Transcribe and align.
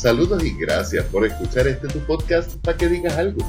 Saludos 0.00 0.44
y 0.44 0.54
gracias 0.54 1.04
por 1.06 1.26
escuchar 1.26 1.66
este 1.66 1.88
tu 1.88 1.98
podcast 2.06 2.54
para 2.58 2.76
que 2.76 2.88
digas 2.88 3.18
algo. 3.18 3.40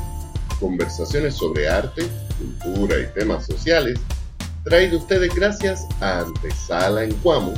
Conversaciones 0.60 1.36
sobre 1.36 1.70
arte, 1.70 2.08
cultura 2.40 3.00
y 3.00 3.06
temas 3.14 3.46
sociales, 3.46 4.00
traído 4.64 4.98
ustedes 4.98 5.34
gracias 5.36 5.86
a 6.02 6.22
Antesala 6.22 7.04
en 7.04 7.14
Cuamo 7.18 7.54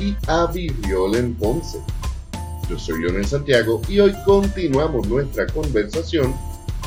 y 0.00 0.16
a 0.26 0.50
en 0.52 1.34
Ponce. 1.36 1.78
Yo 2.68 2.76
soy 2.80 3.02
Leonel 3.02 3.26
Santiago 3.26 3.80
y 3.88 4.00
hoy 4.00 4.12
continuamos 4.24 5.06
nuestra 5.06 5.46
conversación 5.46 6.34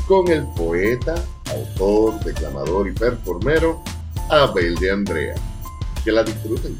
con 0.09 0.27
el 0.27 0.45
poeta, 0.57 1.15
autor, 1.45 2.21
declamador 2.25 2.89
y 2.89 2.91
performero 2.91 3.81
Abel 4.29 4.75
de 4.75 4.91
Andrea. 4.91 5.35
Que 6.03 6.11
la 6.11 6.21
disfruten. 6.21 6.77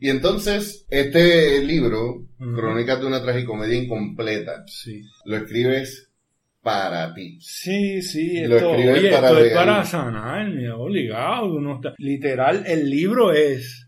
Y 0.00 0.08
entonces, 0.08 0.86
este 0.90 1.62
libro, 1.64 2.26
Crónicas 2.38 3.00
de 3.00 3.06
una 3.06 3.22
tragicomedia 3.22 3.76
incompleta, 3.82 4.64
Sí. 4.66 5.02
lo 5.26 5.36
escribes 5.36 6.10
para 6.62 7.12
ti. 7.14 7.36
Sí, 7.40 8.00
sí, 8.02 8.42
Lo 8.46 8.56
esto, 8.56 8.70
escribes 8.70 8.98
oye, 8.98 9.10
para 9.10 9.28
esto 9.28 9.44
es 9.44 9.52
para 9.52 9.84
sanarme, 9.84 10.70
obligado. 10.70 11.54
uno 11.54 11.76
está- 11.76 11.94
literal, 11.98 12.64
el 12.66 12.88
libro 12.88 13.32
es. 13.32 13.86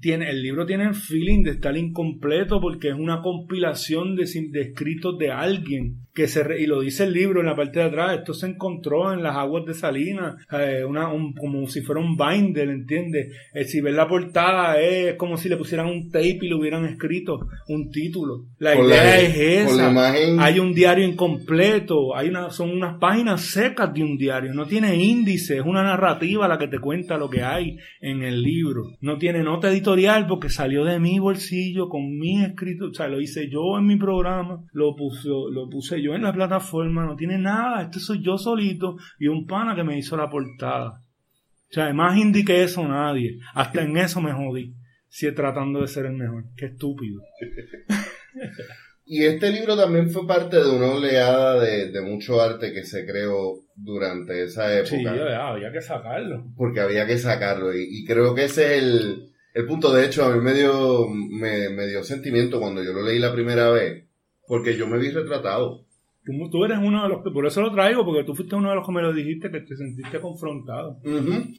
Tiene, 0.00 0.28
el 0.28 0.42
libro 0.42 0.66
tiene 0.66 0.84
el 0.84 0.94
feeling 0.94 1.42
de 1.44 1.52
estar 1.52 1.74
incompleto 1.76 2.60
porque 2.60 2.88
es 2.88 2.94
una 2.94 3.22
compilación 3.22 4.16
de, 4.16 4.26
sin- 4.26 4.50
de 4.52 4.62
escritos 4.62 5.16
de 5.18 5.30
alguien 5.30 6.03
que 6.14 6.28
se 6.28 6.44
re- 6.44 6.60
y 6.62 6.66
lo 6.66 6.80
dice 6.80 7.04
el 7.04 7.12
libro 7.12 7.40
en 7.40 7.46
la 7.46 7.56
parte 7.56 7.80
de 7.80 7.86
atrás 7.86 8.16
esto 8.18 8.32
se 8.34 8.46
encontró 8.46 9.12
en 9.12 9.22
las 9.22 9.36
aguas 9.36 9.64
de 9.66 9.74
Salinas 9.74 10.36
eh, 10.52 10.84
una, 10.84 11.12
un- 11.12 11.32
como 11.34 11.66
si 11.68 11.80
fuera 11.82 12.00
un 12.00 12.16
binder 12.16 12.68
¿entiendes? 12.70 13.32
Eh, 13.52 13.64
si 13.64 13.80
ves 13.80 13.94
la 13.94 14.06
portada 14.06 14.80
es 14.80 15.14
como 15.16 15.36
si 15.36 15.48
le 15.48 15.56
pusieran 15.56 15.86
un 15.86 16.10
tape 16.10 16.38
y 16.42 16.48
le 16.48 16.54
hubieran 16.54 16.84
escrito 16.86 17.40
un 17.68 17.90
título 17.90 18.44
la 18.58 18.74
idea 18.86 19.04
la- 19.04 19.20
es 19.20 19.36
esa 19.36 19.92
hay 20.40 20.58
un 20.60 20.72
diario 20.72 21.04
incompleto, 21.06 22.16
hay 22.16 22.28
una, 22.28 22.50
son 22.50 22.70
unas 22.70 22.98
páginas 22.98 23.42
secas 23.42 23.92
de 23.92 24.02
un 24.02 24.16
diario, 24.16 24.54
no 24.54 24.66
tiene 24.66 24.94
índice, 24.96 25.56
es 25.58 25.62
una 25.64 25.82
narrativa 25.82 26.48
la 26.48 26.58
que 26.58 26.68
te 26.68 26.78
cuenta 26.78 27.18
lo 27.18 27.28
que 27.28 27.42
hay 27.42 27.76
en 28.00 28.22
el 28.22 28.42
libro. 28.42 28.84
No 29.00 29.18
tiene 29.18 29.42
nota 29.42 29.68
editorial 29.70 30.26
porque 30.26 30.48
salió 30.48 30.84
de 30.84 30.98
mi 31.00 31.18
bolsillo 31.18 31.88
con 31.88 32.18
mi 32.18 32.42
escrito, 32.44 32.86
o 32.86 32.94
sea, 32.94 33.08
lo 33.08 33.20
hice 33.20 33.48
yo 33.50 33.78
en 33.78 33.86
mi 33.86 33.96
programa, 33.96 34.60
lo 34.72 34.94
puse, 34.96 35.28
lo 35.28 35.68
puse 35.68 36.00
yo 36.02 36.03
en 36.12 36.22
la 36.22 36.32
plataforma, 36.32 37.06
no 37.06 37.14
tiene 37.16 37.38
nada, 37.38 37.82
este 37.82 38.00
soy 38.00 38.20
yo 38.22 38.36
solito 38.36 38.96
y 39.18 39.28
un 39.28 39.46
pana 39.46 39.74
que 39.76 39.84
me 39.84 39.96
hizo 39.96 40.16
la 40.16 40.28
portada. 40.28 41.00
O 41.70 41.72
sea, 41.74 41.92
más 41.94 42.16
indie 42.18 42.44
que 42.44 42.62
eso 42.64 42.86
nadie. 42.86 43.38
Hasta 43.54 43.82
en 43.82 43.96
eso 43.96 44.20
me 44.20 44.32
jodí. 44.32 44.74
Si 45.08 45.32
tratando 45.32 45.80
de 45.80 45.88
ser 45.88 46.06
el 46.06 46.12
mejor. 46.14 46.44
Qué 46.56 46.66
estúpido. 46.66 47.20
Y 49.06 49.22
este 49.24 49.50
libro 49.50 49.76
también 49.76 50.08
fue 50.10 50.26
parte 50.26 50.56
de 50.56 50.70
una 50.70 50.86
oleada 50.92 51.60
de, 51.62 51.90
de 51.90 52.00
mucho 52.00 52.40
arte 52.40 52.72
que 52.72 52.84
se 52.84 53.04
creó 53.04 53.58
durante 53.76 54.44
esa 54.44 54.82
Sí, 54.86 54.96
época. 54.96 55.46
había 55.50 55.70
que 55.70 55.82
sacarlo. 55.82 56.46
porque 56.56 56.80
había 56.80 57.06
que 57.06 57.18
sacarlo. 57.18 57.74
Y, 57.76 57.82
y 57.86 58.04
creo 58.06 58.34
que 58.34 58.44
ese 58.44 58.76
es 58.78 58.82
el, 58.82 59.26
el 59.52 59.66
punto. 59.66 59.92
De 59.92 60.06
hecho, 60.06 60.24
a 60.24 60.34
mí 60.34 60.40
me 60.40 60.54
dio, 60.54 61.06
me, 61.10 61.68
me 61.68 61.86
dio 61.86 62.02
sentimiento 62.02 62.58
cuando 62.58 62.82
yo 62.82 62.94
lo 62.94 63.02
leí 63.02 63.18
la 63.18 63.34
primera 63.34 63.68
vez, 63.68 64.06
porque 64.46 64.74
yo 64.74 64.86
me 64.86 64.96
vi 64.98 65.10
retratado. 65.10 65.84
Tú, 66.24 66.32
tú 66.50 66.64
eres 66.64 66.78
uno 66.78 67.02
de 67.02 67.08
los 67.08 67.22
que, 67.22 67.30
por 67.30 67.46
eso 67.46 67.60
lo 67.60 67.72
traigo, 67.72 68.04
porque 68.04 68.24
tú 68.24 68.34
fuiste 68.34 68.54
uno 68.54 68.70
de 68.70 68.76
los 68.76 68.86
que 68.86 68.92
me 68.92 69.02
lo 69.02 69.12
dijiste, 69.12 69.50
que 69.50 69.60
te 69.60 69.76
sentiste 69.76 70.20
confrontado. 70.20 70.98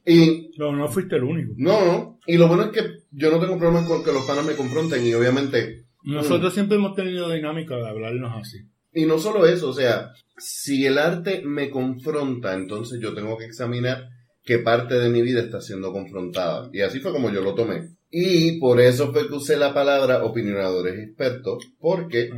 Y 0.06 0.52
Pero 0.58 0.76
no 0.76 0.88
fuiste 0.88 1.16
el 1.18 1.24
único. 1.24 1.54
no, 1.58 1.86
no. 1.86 2.20
Y 2.26 2.38
lo 2.38 2.48
bueno 2.48 2.64
es 2.64 2.70
que 2.70 2.82
yo 3.12 3.30
no 3.30 3.40
tengo 3.40 3.58
problemas 3.58 3.88
con 3.88 4.04
que 4.04 4.12
los 4.12 4.26
panas 4.26 4.46
me 4.46 4.56
confronten 4.56 5.06
y 5.06 5.14
obviamente 5.14 5.86
Nosotros 6.04 6.54
siempre 6.54 6.78
hemos 6.78 6.96
tenido 6.96 7.32
dinámica 7.32 7.76
de 7.76 7.88
hablarnos 7.88 8.32
así. 8.42 8.60
Y 8.94 9.06
no 9.06 9.20
solo 9.20 9.46
eso, 9.46 9.70
o 9.70 9.74
sea, 9.74 10.12
si 10.38 10.86
el 10.86 10.98
arte 10.98 11.42
me 11.46 11.70
confronta, 11.70 12.54
entonces 12.54 13.00
yo 13.02 13.14
tengo 13.14 13.38
que 13.38 13.46
examinar 13.46 14.10
qué 14.44 14.60
parte 14.60 14.96
de 14.96 15.10
mi 15.10 15.22
vida 15.22 15.42
está 15.42 15.60
siendo 15.62 15.92
confrontada. 15.92 16.70
Y 16.72 16.82
así 16.82 17.00
fue 17.00 17.12
como 17.12 17.30
yo 17.30 17.42
lo 17.42 17.56
tomé. 17.56 17.90
Y 18.18 18.62
por 18.62 18.80
eso 18.80 19.12
fue 19.12 19.28
que 19.28 19.34
usé 19.34 19.58
la 19.58 19.74
palabra 19.74 20.24
opinionadores 20.24 20.98
expertos, 21.00 21.68
porque 21.78 22.30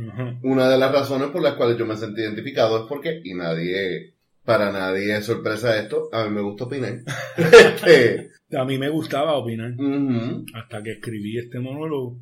una 0.42 0.68
de 0.68 0.76
las 0.76 0.90
razones 0.90 1.28
por 1.28 1.40
las 1.40 1.54
cuales 1.54 1.78
yo 1.78 1.86
me 1.86 1.96
sentí 1.96 2.20
identificado 2.20 2.80
es 2.80 2.88
porque, 2.88 3.20
y 3.22 3.32
nadie, 3.34 4.14
para 4.44 4.72
nadie 4.72 5.16
es 5.16 5.24
sorpresa 5.24 5.78
esto, 5.78 6.08
a 6.10 6.24
mí 6.24 6.34
me 6.34 6.40
gusta 6.40 6.64
opinar. 6.64 6.94
Este, 7.36 8.30
A 8.56 8.64
mí 8.64 8.76
me 8.76 8.88
gustaba 8.88 9.36
opinar. 9.36 9.74
hasta 10.52 10.82
que 10.82 10.94
escribí 10.94 11.38
este 11.38 11.60
monólogo, 11.60 12.18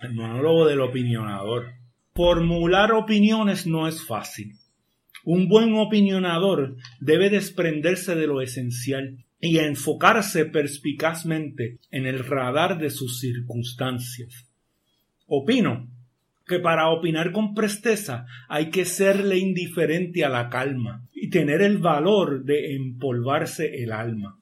el 0.00 0.14
monólogo 0.14 0.68
del 0.68 0.80
opinionador. 0.80 1.72
Formular 2.14 2.92
opiniones 2.92 3.66
no 3.66 3.88
es 3.88 4.06
fácil. 4.06 4.52
Un 5.24 5.48
buen 5.48 5.74
opinionador 5.74 6.76
debe 7.00 7.30
desprenderse 7.30 8.14
de 8.14 8.28
lo 8.28 8.40
esencial 8.42 9.24
y 9.42 9.58
enfocarse 9.58 10.46
perspicazmente 10.46 11.80
en 11.90 12.06
el 12.06 12.20
radar 12.20 12.78
de 12.78 12.88
sus 12.88 13.20
circunstancias. 13.20 14.48
Opino 15.26 15.90
que 16.46 16.60
para 16.60 16.88
opinar 16.88 17.30
con 17.32 17.52
presteza 17.52 18.24
hay 18.48 18.70
que 18.70 18.86
serle 18.86 19.36
indiferente 19.36 20.24
a 20.24 20.30
la 20.30 20.48
calma 20.48 21.06
y 21.12 21.28
tener 21.28 21.60
el 21.60 21.76
valor 21.76 22.44
de 22.44 22.74
empolvarse 22.74 23.82
el 23.82 23.92
alma 23.92 24.38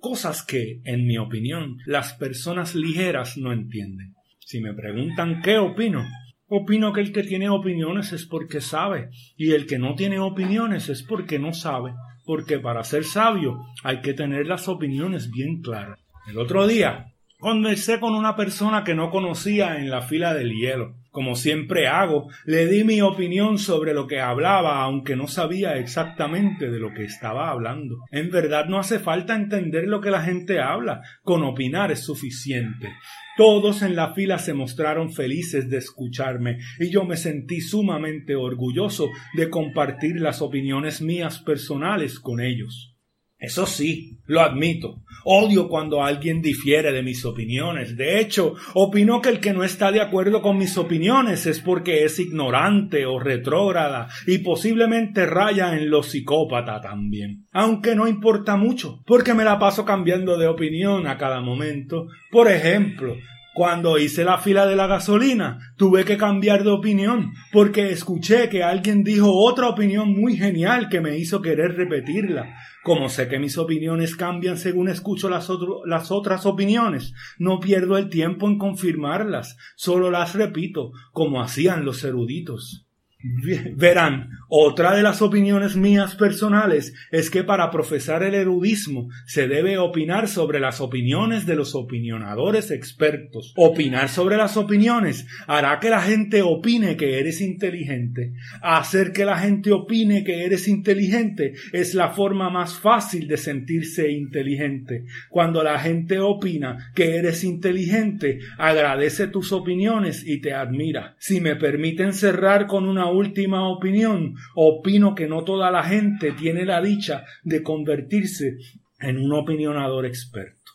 cosas 0.00 0.44
que, 0.44 0.80
en 0.84 1.04
mi 1.04 1.18
opinión, 1.18 1.78
las 1.84 2.12
personas 2.14 2.76
ligeras 2.76 3.36
no 3.36 3.52
entienden. 3.52 4.14
Si 4.38 4.60
me 4.60 4.72
preguntan 4.72 5.42
qué 5.42 5.58
opino, 5.58 6.04
opino 6.46 6.92
que 6.92 7.00
el 7.00 7.12
que 7.12 7.24
tiene 7.24 7.48
opiniones 7.48 8.12
es 8.12 8.24
porque 8.24 8.60
sabe, 8.60 9.10
y 9.36 9.50
el 9.50 9.66
que 9.66 9.80
no 9.80 9.96
tiene 9.96 10.20
opiniones 10.20 10.88
es 10.88 11.02
porque 11.02 11.40
no 11.40 11.52
sabe, 11.52 11.92
porque 12.26 12.58
para 12.58 12.84
ser 12.84 13.04
sabio 13.04 13.64
hay 13.82 14.00
que 14.00 14.12
tener 14.12 14.46
las 14.46 14.68
opiniones 14.68 15.30
bien 15.30 15.62
claras. 15.62 15.98
El 16.28 16.38
otro 16.38 16.66
día 16.66 17.12
conversé 17.38 18.00
con 18.00 18.14
una 18.14 18.34
persona 18.34 18.82
que 18.84 18.94
no 18.94 19.10
conocía 19.10 19.78
en 19.78 19.88
la 19.88 20.02
fila 20.02 20.34
del 20.34 20.52
hielo. 20.52 20.94
Como 21.16 21.34
siempre 21.34 21.88
hago, 21.88 22.28
le 22.44 22.66
di 22.66 22.84
mi 22.84 23.00
opinión 23.00 23.56
sobre 23.56 23.94
lo 23.94 24.06
que 24.06 24.20
hablaba, 24.20 24.82
aunque 24.82 25.16
no 25.16 25.28
sabía 25.28 25.78
exactamente 25.78 26.70
de 26.70 26.78
lo 26.78 26.92
que 26.92 27.04
estaba 27.04 27.48
hablando. 27.48 28.04
En 28.10 28.30
verdad 28.30 28.66
no 28.66 28.78
hace 28.78 28.98
falta 28.98 29.34
entender 29.34 29.88
lo 29.88 30.02
que 30.02 30.10
la 30.10 30.20
gente 30.20 30.60
habla, 30.60 31.00
con 31.22 31.42
opinar 31.42 31.90
es 31.90 32.00
suficiente. 32.00 32.92
Todos 33.38 33.80
en 33.80 33.96
la 33.96 34.12
fila 34.12 34.36
se 34.36 34.52
mostraron 34.52 35.10
felices 35.10 35.70
de 35.70 35.78
escucharme 35.78 36.58
y 36.78 36.90
yo 36.90 37.04
me 37.04 37.16
sentí 37.16 37.62
sumamente 37.62 38.36
orgulloso 38.36 39.08
de 39.38 39.48
compartir 39.48 40.20
las 40.20 40.42
opiniones 40.42 41.00
mías 41.00 41.38
personales 41.38 42.20
con 42.20 42.42
ellos. 42.42 42.95
Eso 43.38 43.66
sí, 43.66 44.18
lo 44.26 44.40
admito. 44.40 45.02
Odio 45.24 45.68
cuando 45.68 46.02
alguien 46.02 46.40
difiere 46.40 46.92
de 46.92 47.02
mis 47.02 47.24
opiniones. 47.24 47.96
De 47.96 48.20
hecho, 48.20 48.54
opino 48.74 49.20
que 49.20 49.28
el 49.28 49.40
que 49.40 49.52
no 49.52 49.64
está 49.64 49.90
de 49.90 50.00
acuerdo 50.00 50.40
con 50.40 50.56
mis 50.56 50.78
opiniones 50.78 51.46
es 51.46 51.60
porque 51.60 52.04
es 52.04 52.18
ignorante 52.18 53.04
o 53.06 53.18
retrógrada 53.18 54.08
y 54.26 54.38
posiblemente 54.38 55.26
raya 55.26 55.76
en 55.76 55.90
lo 55.90 56.02
psicópata 56.02 56.80
también. 56.80 57.44
Aunque 57.52 57.94
no 57.94 58.06
importa 58.06 58.56
mucho, 58.56 59.02
porque 59.04 59.34
me 59.34 59.44
la 59.44 59.58
paso 59.58 59.84
cambiando 59.84 60.38
de 60.38 60.46
opinión 60.46 61.06
a 61.06 61.18
cada 61.18 61.40
momento. 61.40 62.06
Por 62.30 62.50
ejemplo, 62.50 63.16
cuando 63.56 63.96
hice 63.96 64.22
la 64.22 64.36
fila 64.36 64.66
de 64.66 64.76
la 64.76 64.86
gasolina, 64.86 65.72
tuve 65.78 66.04
que 66.04 66.18
cambiar 66.18 66.62
de 66.62 66.68
opinión, 66.68 67.32
porque 67.52 67.90
escuché 67.90 68.50
que 68.50 68.62
alguien 68.62 69.02
dijo 69.02 69.32
otra 69.32 69.70
opinión 69.70 70.10
muy 70.10 70.36
genial 70.36 70.90
que 70.90 71.00
me 71.00 71.16
hizo 71.16 71.40
querer 71.40 71.74
repetirla. 71.74 72.54
Como 72.84 73.08
sé 73.08 73.28
que 73.28 73.38
mis 73.38 73.56
opiniones 73.56 74.14
cambian 74.14 74.58
según 74.58 74.90
escucho 74.90 75.30
las, 75.30 75.48
las 75.86 76.10
otras 76.10 76.44
opiniones, 76.44 77.14
no 77.38 77.58
pierdo 77.58 77.96
el 77.96 78.10
tiempo 78.10 78.46
en 78.46 78.58
confirmarlas, 78.58 79.56
solo 79.74 80.10
las 80.10 80.34
repito, 80.34 80.90
como 81.12 81.40
hacían 81.40 81.86
los 81.86 82.04
eruditos. 82.04 82.85
Verán, 83.76 84.30
otra 84.48 84.94
de 84.94 85.02
las 85.02 85.22
opiniones 85.22 85.74
mías 85.74 86.16
personales 86.16 86.94
es 87.10 87.30
que 87.30 87.44
para 87.44 87.70
profesar 87.70 88.22
el 88.22 88.34
erudismo 88.34 89.08
se 89.26 89.48
debe 89.48 89.78
opinar 89.78 90.28
sobre 90.28 90.60
las 90.60 90.80
opiniones 90.80 91.46
de 91.46 91.56
los 91.56 91.74
opinionadores 91.74 92.70
expertos. 92.70 93.54
Opinar 93.56 94.08
sobre 94.08 94.36
las 94.36 94.56
opiniones 94.56 95.26
hará 95.46 95.80
que 95.80 95.90
la 95.90 96.02
gente 96.02 96.42
opine 96.42 96.96
que 96.96 97.18
eres 97.18 97.40
inteligente. 97.40 98.34
Hacer 98.60 99.12
que 99.12 99.24
la 99.24 99.38
gente 99.38 99.72
opine 99.72 100.22
que 100.22 100.44
eres 100.44 100.68
inteligente 100.68 101.54
es 101.72 101.94
la 101.94 102.10
forma 102.10 102.50
más 102.50 102.78
fácil 102.78 103.26
de 103.28 103.38
sentirse 103.38 104.10
inteligente. 104.10 105.06
Cuando 105.30 105.62
la 105.62 105.78
gente 105.78 106.18
opina 106.18 106.92
que 106.94 107.16
eres 107.16 107.44
inteligente, 107.44 108.40
agradece 108.58 109.26
tus 109.28 109.52
opiniones 109.52 110.22
y 110.26 110.40
te 110.40 110.52
admira. 110.52 111.16
Si 111.18 111.40
me 111.40 111.56
permiten 111.56 112.12
cerrar 112.12 112.66
con 112.66 112.86
una 112.86 113.05
última 113.10 113.68
opinión, 113.68 114.34
opino 114.54 115.14
que 115.14 115.26
no 115.26 115.44
toda 115.44 115.70
la 115.70 115.82
gente 115.82 116.32
tiene 116.32 116.64
la 116.64 116.80
dicha 116.80 117.24
de 117.44 117.62
convertirse 117.62 118.56
en 119.00 119.18
un 119.18 119.32
opinionador 119.32 120.06
experto. 120.06 120.72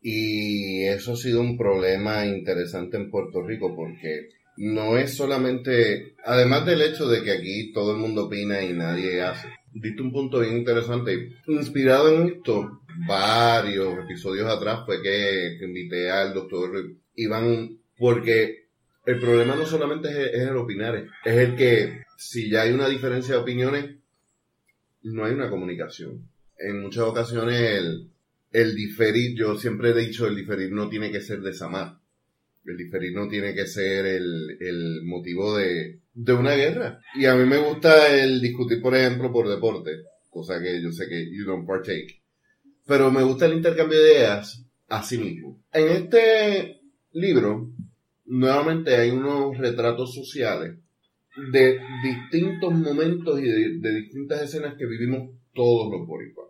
Y 0.00 0.82
eso 0.84 1.12
ha 1.12 1.16
sido 1.16 1.40
un 1.40 1.56
problema 1.56 2.26
interesante 2.26 2.96
en 2.96 3.10
Puerto 3.10 3.40
Rico 3.42 3.74
porque 3.74 4.30
no 4.56 4.98
es 4.98 5.14
solamente, 5.14 6.14
además 6.24 6.66
del 6.66 6.82
hecho 6.82 7.08
de 7.08 7.22
que 7.22 7.32
aquí 7.32 7.72
todo 7.72 7.92
el 7.92 7.98
mundo 7.98 8.26
opina 8.26 8.62
y 8.62 8.72
nadie 8.72 9.22
hace. 9.22 9.48
Diste 9.72 10.02
un 10.02 10.12
punto 10.12 10.40
bien 10.40 10.58
interesante. 10.58 11.30
Inspirado 11.46 12.14
en 12.14 12.28
esto, 12.28 12.82
varios 13.06 13.98
episodios 14.04 14.48
atrás 14.48 14.80
fue 14.84 15.00
que, 15.02 15.56
invité 15.64 16.10
al 16.10 16.34
doctor 16.34 16.70
Iván, 17.14 17.78
porque 17.96 18.61
el 19.04 19.18
problema 19.18 19.56
no 19.56 19.66
solamente 19.66 20.08
es, 20.36 20.48
el 20.48 20.56
opinar, 20.56 21.06
es 21.24 21.36
el 21.36 21.56
que 21.56 22.04
si 22.16 22.50
ya 22.50 22.62
hay 22.62 22.72
una 22.72 22.88
diferencia 22.88 23.34
de 23.34 23.40
opiniones, 23.40 23.96
no 25.02 25.24
hay 25.24 25.32
una 25.32 25.50
comunicación. 25.50 26.28
En 26.58 26.80
muchas 26.80 27.04
ocasiones 27.04 27.60
el, 27.60 28.10
el 28.52 28.74
diferir, 28.74 29.36
yo 29.36 29.56
siempre 29.56 29.90
he 29.90 29.94
dicho, 29.94 30.26
el 30.26 30.36
diferir 30.36 30.70
no 30.70 30.88
tiene 30.88 31.10
que 31.10 31.20
ser 31.20 31.40
desamar 31.40 32.02
el 32.64 32.76
diferir 32.76 33.12
no 33.12 33.28
tiene 33.28 33.54
que 33.54 33.66
ser 33.66 34.06
el, 34.06 35.02
motivo 35.04 35.56
de, 35.56 36.00
una 36.14 36.54
guerra. 36.54 37.00
Y 37.14 37.26
a 37.26 37.34
mí 37.34 37.44
me 37.44 37.58
gusta 37.58 38.14
el 38.14 38.40
discutir, 38.40 38.80
por 38.80 38.94
ejemplo, 38.94 39.32
por 39.32 39.48
deporte, 39.48 40.02
cosa 40.30 40.60
que 40.60 40.80
yo 40.82 40.92
sé 40.92 41.08
que 41.08 41.30
you 41.30 41.44
don't 41.44 41.66
partake. 41.66 42.22
Pero 42.86 43.10
me 43.10 43.22
gusta 43.22 43.46
el 43.46 43.54
intercambio 43.54 44.00
de 44.00 44.12
ideas 44.12 44.64
así 44.88 45.18
mismo. 45.18 45.62
En 45.72 45.88
este 45.88 46.80
libro, 47.12 47.70
nuevamente 48.32 48.96
hay 48.96 49.10
unos 49.10 49.58
retratos 49.58 50.14
sociales 50.14 50.78
de 51.52 51.78
distintos 52.02 52.72
momentos 52.72 53.38
y 53.38 53.44
de, 53.44 53.94
distintas 53.94 54.42
escenas 54.42 54.74
que 54.76 54.86
vivimos 54.86 55.30
todos 55.52 55.92
los 55.92 56.06
boricuas. 56.06 56.48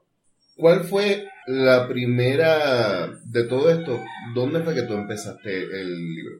¿Cuál 0.56 0.84
fue 0.84 1.26
la 1.46 1.88
primera 1.88 3.08
de 3.24 3.44
todo 3.48 3.70
esto? 3.70 4.00
¿Dónde 4.34 4.60
fue 4.60 4.74
que 4.74 4.82
tú 4.82 4.94
empezaste 4.94 5.50
el 5.50 6.14
libro? 6.14 6.36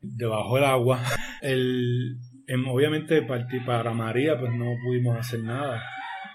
Debajo 0.00 0.56
del 0.56 0.64
agua. 0.64 1.02
El, 1.40 2.16
em, 2.48 2.66
obviamente 2.66 3.22
para 3.22 3.92
María, 3.92 4.38
pues 4.40 4.52
no 4.52 4.74
pudimos 4.84 5.16
hacer 5.16 5.40
nada. 5.40 5.80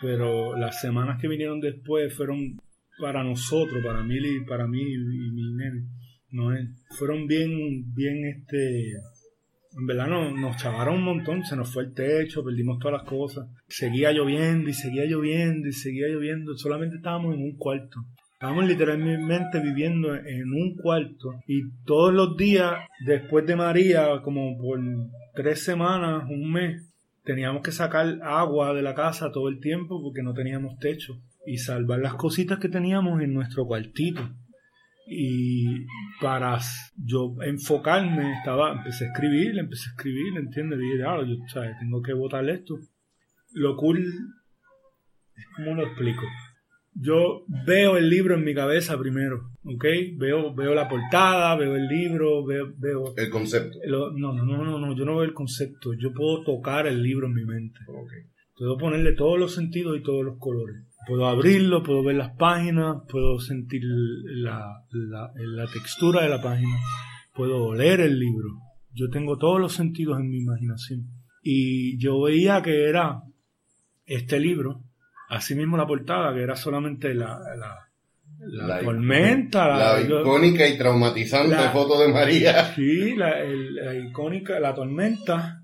Pero 0.01 0.57
las 0.57 0.79
semanas 0.79 1.19
que 1.19 1.27
vinieron 1.27 1.59
después 1.59 2.15
fueron 2.15 2.57
para 2.99 3.23
nosotros, 3.23 3.83
para 3.83 4.01
mí, 4.03 4.17
para 4.47 4.65
mí 4.67 4.81
y 4.81 4.97
mi 4.97 5.55
nene. 5.55 5.87
No, 6.33 6.49
fueron 6.97 7.27
bien, 7.27 7.93
bien 7.93 8.25
este 8.25 8.93
en 9.77 9.87
verdad 9.87 10.07
nos 10.07 10.57
chavaron 10.57 10.95
un 10.95 11.03
montón, 11.03 11.45
se 11.45 11.55
nos 11.55 11.71
fue 11.71 11.83
el 11.83 11.93
techo, 11.93 12.43
perdimos 12.43 12.79
todas 12.79 13.01
las 13.01 13.09
cosas. 13.09 13.47
Seguía 13.67 14.11
lloviendo 14.11 14.69
y 14.69 14.73
seguía 14.73 15.05
lloviendo 15.05 15.67
y 15.67 15.73
seguía 15.73 16.07
lloviendo. 16.07 16.55
Solamente 16.55 16.97
estábamos 16.97 17.35
en 17.35 17.41
un 17.41 17.55
cuarto. 17.55 17.99
Estábamos 18.33 18.65
literalmente 18.65 19.59
viviendo 19.61 20.15
en 20.15 20.51
un 20.51 20.75
cuarto 20.75 21.39
y 21.47 21.69
todos 21.85 22.13
los 22.13 22.35
días 22.35 22.73
después 23.05 23.45
de 23.45 23.55
María, 23.55 24.21
como 24.23 24.57
por 24.57 24.79
tres 25.33 25.63
semanas, 25.63 26.25
un 26.29 26.51
mes, 26.51 26.93
teníamos 27.23 27.63
que 27.63 27.71
sacar 27.71 28.19
agua 28.21 28.73
de 28.73 28.81
la 28.81 28.95
casa 28.95 29.31
todo 29.31 29.49
el 29.49 29.59
tiempo 29.59 30.01
porque 30.01 30.23
no 30.23 30.33
teníamos 30.33 30.77
techo 30.77 31.13
y 31.45 31.57
salvar 31.57 31.99
las 31.99 32.15
cositas 32.15 32.59
que 32.59 32.69
teníamos 32.69 33.21
en 33.21 33.33
nuestro 33.33 33.65
cuartito 33.65 34.29
y 35.05 35.85
para 36.21 36.59
yo 36.95 37.35
enfocarme 37.41 38.33
estaba 38.37 38.73
empecé 38.73 39.05
a 39.05 39.07
escribir 39.09 39.59
empecé 39.59 39.89
a 39.89 39.91
escribir 39.91 40.37
entiendes 40.37 40.79
dije 40.79 41.03
ah, 41.05 41.21
yo 41.25 41.35
¿sabes? 41.51 41.77
tengo 41.79 42.01
que 42.01 42.13
votar 42.13 42.47
esto 42.49 42.79
lo 43.53 43.75
cool 43.75 44.05
cómo 45.57 45.75
lo 45.75 45.87
explico 45.87 46.23
yo 46.95 47.43
veo 47.65 47.97
el 47.97 48.09
libro 48.09 48.35
en 48.35 48.45
mi 48.45 48.53
cabeza 48.53 48.97
primero 48.97 49.51
¿ok? 49.65 49.85
veo 50.17 50.53
veo 50.53 50.73
la 50.73 50.87
portada 50.87 51.55
veo 51.57 51.75
el 51.75 51.87
libro 51.87 52.45
veo, 52.45 52.73
veo 52.77 53.13
el 53.17 53.29
concepto 53.29 53.79
no, 53.87 54.11
no 54.11 54.33
no 54.33 54.63
no 54.63 54.79
no 54.79 54.95
yo 54.95 55.03
no 55.03 55.15
veo 55.17 55.25
el 55.25 55.33
concepto 55.33 55.93
yo 55.95 56.13
puedo 56.13 56.43
tocar 56.43 56.87
el 56.87 57.03
libro 57.03 57.27
en 57.27 57.33
mi 57.33 57.43
mente 57.43 57.79
okay. 57.87 58.23
puedo 58.55 58.77
ponerle 58.77 59.13
todos 59.13 59.37
los 59.37 59.53
sentidos 59.53 59.97
y 59.97 60.03
todos 60.03 60.23
los 60.23 60.37
colores 60.37 60.77
Puedo 61.05 61.27
abrirlo, 61.27 61.83
puedo 61.83 62.03
ver 62.03 62.15
las 62.15 62.31
páginas, 62.37 62.97
puedo 63.09 63.39
sentir 63.39 63.81
la, 63.83 64.83
la, 64.91 65.65
textura 65.71 66.23
de 66.23 66.29
la 66.29 66.41
página, 66.41 66.77
puedo 67.33 67.65
oler 67.65 68.01
el 68.01 68.17
libro. 68.17 68.49
Yo 68.93 69.09
tengo 69.09 69.37
todos 69.37 69.59
los 69.59 69.73
sentidos 69.73 70.19
en 70.19 70.29
mi 70.29 70.39
imaginación. 70.39 71.07
Y 71.41 71.97
yo 71.97 72.21
veía 72.21 72.61
que 72.61 72.87
era 72.87 73.21
este 74.05 74.39
libro, 74.39 74.83
así 75.29 75.55
mismo 75.55 75.75
la 75.75 75.87
portada, 75.87 76.33
que 76.33 76.41
era 76.41 76.55
solamente 76.55 77.13
la, 77.13 77.37
la, 78.39 78.79
tormenta. 78.79 79.77
La, 79.77 80.01
icónica 80.01 80.67
y 80.67 80.77
traumatizante 80.77 81.69
foto 81.73 81.99
de 81.99 82.13
María. 82.13 82.73
Sí, 82.75 83.15
la, 83.15 83.93
icónica, 83.93 84.57
la 84.59 84.73
tormenta, 84.73 85.63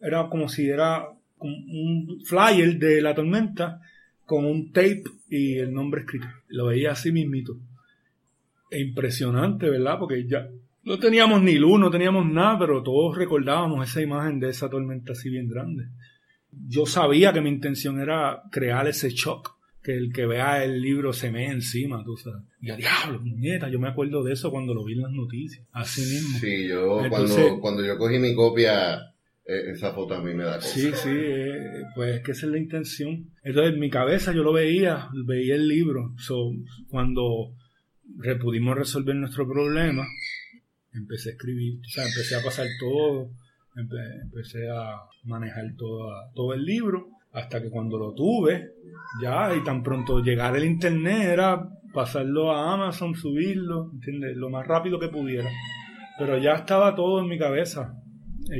era 0.00 0.26
como 0.30 0.48
si 0.48 0.70
era 0.70 1.06
un 1.38 2.20
flyer 2.24 2.78
de 2.78 3.02
la 3.02 3.14
tormenta 3.14 3.80
con 4.30 4.44
un 4.44 4.70
tape 4.70 5.02
y 5.28 5.58
el 5.58 5.72
nombre 5.72 6.02
escrito. 6.02 6.28
Lo 6.46 6.66
veía 6.66 6.92
así 6.92 7.10
mismito. 7.10 7.58
E 8.70 8.80
impresionante, 8.80 9.68
¿verdad? 9.68 9.98
Porque 9.98 10.24
ya 10.28 10.48
no 10.84 11.00
teníamos 11.00 11.42
ni 11.42 11.56
luz, 11.56 11.80
no 11.80 11.90
teníamos 11.90 12.24
nada, 12.30 12.56
pero 12.60 12.80
todos 12.80 13.18
recordábamos 13.18 13.90
esa 13.90 14.00
imagen 14.00 14.38
de 14.38 14.50
esa 14.50 14.70
tormenta 14.70 15.14
así 15.14 15.30
bien 15.30 15.48
grande. 15.48 15.88
Yo 16.52 16.86
sabía 16.86 17.32
que 17.32 17.40
mi 17.40 17.50
intención 17.50 18.00
era 18.00 18.44
crear 18.52 18.86
ese 18.86 19.10
shock, 19.10 19.50
que 19.82 19.96
el 19.96 20.12
que 20.12 20.26
vea 20.26 20.62
el 20.62 20.80
libro 20.80 21.12
se 21.12 21.32
me 21.32 21.48
encima, 21.50 22.04
tú 22.04 22.16
sabes. 22.16 22.44
Y 22.60 22.70
a 22.70 22.76
diablo, 22.76 23.20
nieta, 23.24 23.68
yo 23.68 23.80
me 23.80 23.88
acuerdo 23.88 24.22
de 24.22 24.34
eso 24.34 24.52
cuando 24.52 24.74
lo 24.74 24.84
vi 24.84 24.92
en 24.92 25.02
las 25.02 25.10
noticias, 25.10 25.66
así 25.72 26.02
mismo. 26.02 26.38
Sí, 26.38 26.68
yo 26.68 27.00
cuando, 27.10 27.58
cuando 27.60 27.84
yo 27.84 27.98
cogí 27.98 28.20
mi 28.20 28.32
copia 28.36 29.12
esa 29.50 29.92
foto 29.92 30.14
a 30.14 30.22
mí 30.22 30.34
me 30.34 30.44
da 30.44 30.56
cosa. 30.56 30.68
Sí, 30.68 30.92
sí, 30.94 31.10
eh, 31.12 31.84
pues 31.94 32.16
es 32.16 32.22
que 32.22 32.32
esa 32.32 32.46
es 32.46 32.52
la 32.52 32.58
intención. 32.58 33.30
Entonces 33.42 33.74
en 33.74 33.80
mi 33.80 33.90
cabeza 33.90 34.32
yo 34.32 34.42
lo 34.42 34.52
veía, 34.52 35.08
veía 35.26 35.54
el 35.54 35.66
libro. 35.66 36.14
So, 36.18 36.52
cuando 36.88 37.54
pudimos 38.40 38.76
resolver 38.76 39.14
nuestro 39.16 39.48
problema, 39.48 40.06
empecé 40.92 41.30
a 41.30 41.32
escribir, 41.32 41.80
o 41.80 41.88
sea, 41.88 42.04
empecé 42.04 42.36
a 42.36 42.42
pasar 42.42 42.66
todo, 42.78 43.30
empecé 43.76 44.68
a 44.70 44.96
manejar 45.24 45.64
todo, 45.76 46.10
todo 46.34 46.54
el 46.54 46.64
libro, 46.64 47.08
hasta 47.32 47.62
que 47.62 47.70
cuando 47.70 47.98
lo 47.98 48.12
tuve, 48.12 48.72
ya, 49.22 49.54
y 49.54 49.62
tan 49.62 49.82
pronto 49.82 50.20
llegar 50.20 50.56
el 50.56 50.64
internet 50.64 51.28
era 51.28 51.68
pasarlo 51.92 52.52
a 52.52 52.72
Amazon, 52.74 53.14
subirlo, 53.14 53.90
¿entiendes? 53.92 54.36
Lo 54.36 54.50
más 54.50 54.66
rápido 54.66 54.98
que 54.98 55.08
pudiera. 55.08 55.48
Pero 56.18 56.38
ya 56.38 56.52
estaba 56.52 56.94
todo 56.94 57.20
en 57.20 57.28
mi 57.28 57.38
cabeza 57.38 57.96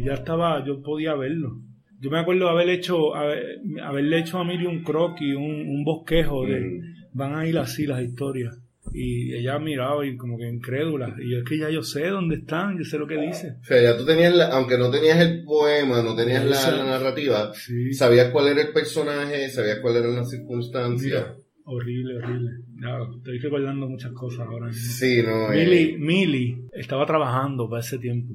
ya 0.04 0.14
estaba, 0.14 0.64
yo 0.64 0.82
podía 0.82 1.14
verlo. 1.14 1.61
Yo 2.00 2.11
me 2.11 2.18
acuerdo 2.18 2.49
haber 2.49 2.70
hecho, 2.70 3.14
haberle 3.14 4.20
hecho 4.20 4.38
a 4.38 4.44
Miri 4.44 4.66
un 4.66 4.82
croquis, 4.82 5.37
un, 5.37 5.68
un 5.68 5.85
bosquejo 5.85 6.47
de 6.47 6.61
mm. 6.61 6.80
van 7.12 7.35
a 7.35 7.47
ir 7.47 7.59
así 7.59 7.87
las 7.87 8.02
historias. 8.02 8.59
Y 8.92 9.35
ella 9.35 9.59
miraba 9.59 10.04
y 10.06 10.16
como 10.16 10.38
que 10.38 10.49
incrédula. 10.49 11.14
Y 11.23 11.30
yo 11.30 11.38
es 11.38 11.44
que 11.44 11.59
ya 11.59 11.68
yo 11.70 11.82
sé 11.82 12.09
dónde 12.09 12.37
están, 12.37 12.78
yo 12.78 12.85
sé 12.85 12.99
lo 12.99 13.06
que 13.06 13.20
dice. 13.20 13.56
O 13.61 13.64
sea, 13.64 13.82
ya 13.82 13.97
tú 13.97 14.04
tenías, 14.04 14.35
aunque 14.50 14.78
no 14.78 14.90
tenías 14.90 15.20
el 15.20 15.44
poema, 15.44 16.02
no 16.02 16.16
tenías 16.16 16.44
la, 16.44 16.85
narrativa, 16.85 17.52
sabías 17.92 18.30
cuál 18.30 18.49
era 18.49 18.62
el 18.62 18.73
personaje, 18.73 19.49
sabías 19.50 19.78
cuál 19.80 19.97
eran 19.97 20.16
las 20.16 20.30
circunstancias. 20.30 21.37
horrible, 21.64 22.16
horrible. 22.16 22.50
Ya, 22.80 22.99
estoy 23.16 23.38
recordando 23.38 23.87
muchas 23.87 24.12
cosas 24.12 24.47
ahora. 24.49 24.73
Sí, 24.73 25.23
no. 25.23 25.50
Millie, 25.50 25.99
Millie 25.99 26.62
estaba 26.73 27.04
trabajando 27.06 27.68
para 27.68 27.80
ese 27.80 27.99
tiempo. 27.99 28.35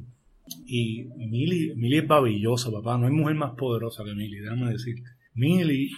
Y 0.65 1.05
Millie, 1.15 1.97
es 1.97 2.07
babillosa, 2.07 2.71
papá. 2.71 2.97
No 2.97 3.07
hay 3.07 3.13
mujer 3.13 3.35
más 3.35 3.53
poderosa 3.55 4.03
que 4.03 4.13
Millie, 4.13 4.41
déjame 4.41 4.71
decir. 4.71 4.95
Millie, 5.33 5.89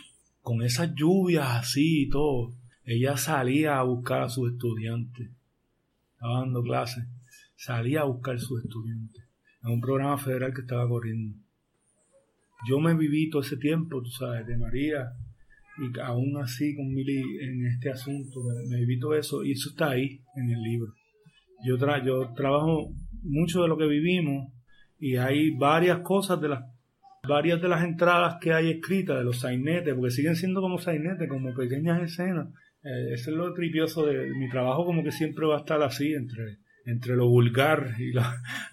con 0.42 0.62
esas 0.62 0.94
lluvias 0.96 1.48
así 1.50 2.04
y 2.04 2.10
todo, 2.10 2.54
ella 2.86 3.18
salía 3.18 3.78
a 3.78 3.84
buscar 3.84 4.22
a 4.22 4.30
sus 4.30 4.52
estudiantes. 4.54 5.30
Estaba 6.14 6.40
dando 6.40 6.64
clases. 6.64 7.06
Salía 7.56 8.02
a 8.02 8.06
buscar 8.06 8.36
a 8.36 8.40
sus 8.40 8.64
estudiantes. 8.64 9.24
En 9.64 9.72
un 9.72 9.82
programa 9.82 10.18
federal 10.18 10.54
que 10.54 10.62
estaba 10.62 10.88
corriendo. 10.88 11.38
Yo 12.68 12.80
me 12.80 12.96
viví 12.96 13.30
todo 13.30 13.42
ese 13.42 13.58
tiempo, 13.58 14.02
tú 14.02 14.10
sabes, 14.10 14.48
de 14.48 14.58
María. 14.58 15.12
Y 15.78 16.00
aún 16.00 16.38
así 16.38 16.76
con 16.76 16.88
Millie 16.88 17.44
en 17.44 17.68
este 17.68 17.92
asunto, 17.92 18.40
me, 18.68 18.78
viví 18.78 19.00
todo 19.00 19.16
eso. 19.16 19.44
Y 19.44 19.52
eso 19.52 19.70
está 19.70 19.92
ahí 19.92 20.22
en 20.36 20.50
el 20.50 20.62
libro. 20.62 20.94
Yo, 21.66 21.78
tra 21.78 22.04
yo 22.04 22.34
trabajo 22.36 22.94
mucho 23.24 23.62
de 23.62 23.68
lo 23.68 23.78
que 23.78 23.88
vivimos 23.88 24.52
y 25.00 25.18
hay 25.18 25.52
varias 25.52 26.00
cosas 26.00 26.42
de 26.42 26.50
las 26.50 26.64
varias 27.28 27.62
de 27.62 27.68
las 27.68 27.84
entradas 27.84 28.38
que 28.42 28.54
hay 28.54 28.72
escritas 28.72 29.18
de 29.18 29.24
los 29.24 29.40
sainetes, 29.40 29.94
porque 29.94 30.12
siguen 30.12 30.36
siendo 30.36 30.62
como 30.62 30.80
sainetes, 30.80 31.28
como 31.28 31.54
pequeñas 31.54 32.02
escenas. 32.02 32.48
Eh, 32.84 33.14
eso 33.14 33.32
es 33.32 33.38
lo 33.38 33.54
tripioso 33.54 34.06
de 34.06 34.30
mi 34.32 34.50
trabajo, 34.50 34.86
como 34.86 35.04
que 35.04 35.12
siempre 35.12 35.46
va 35.46 35.58
a 35.58 35.60
estar 35.60 35.82
así, 35.84 36.14
entre, 36.14 36.58
entre 36.86 37.16
lo 37.16 37.28
vulgar 37.28 37.96
y 38.00 38.14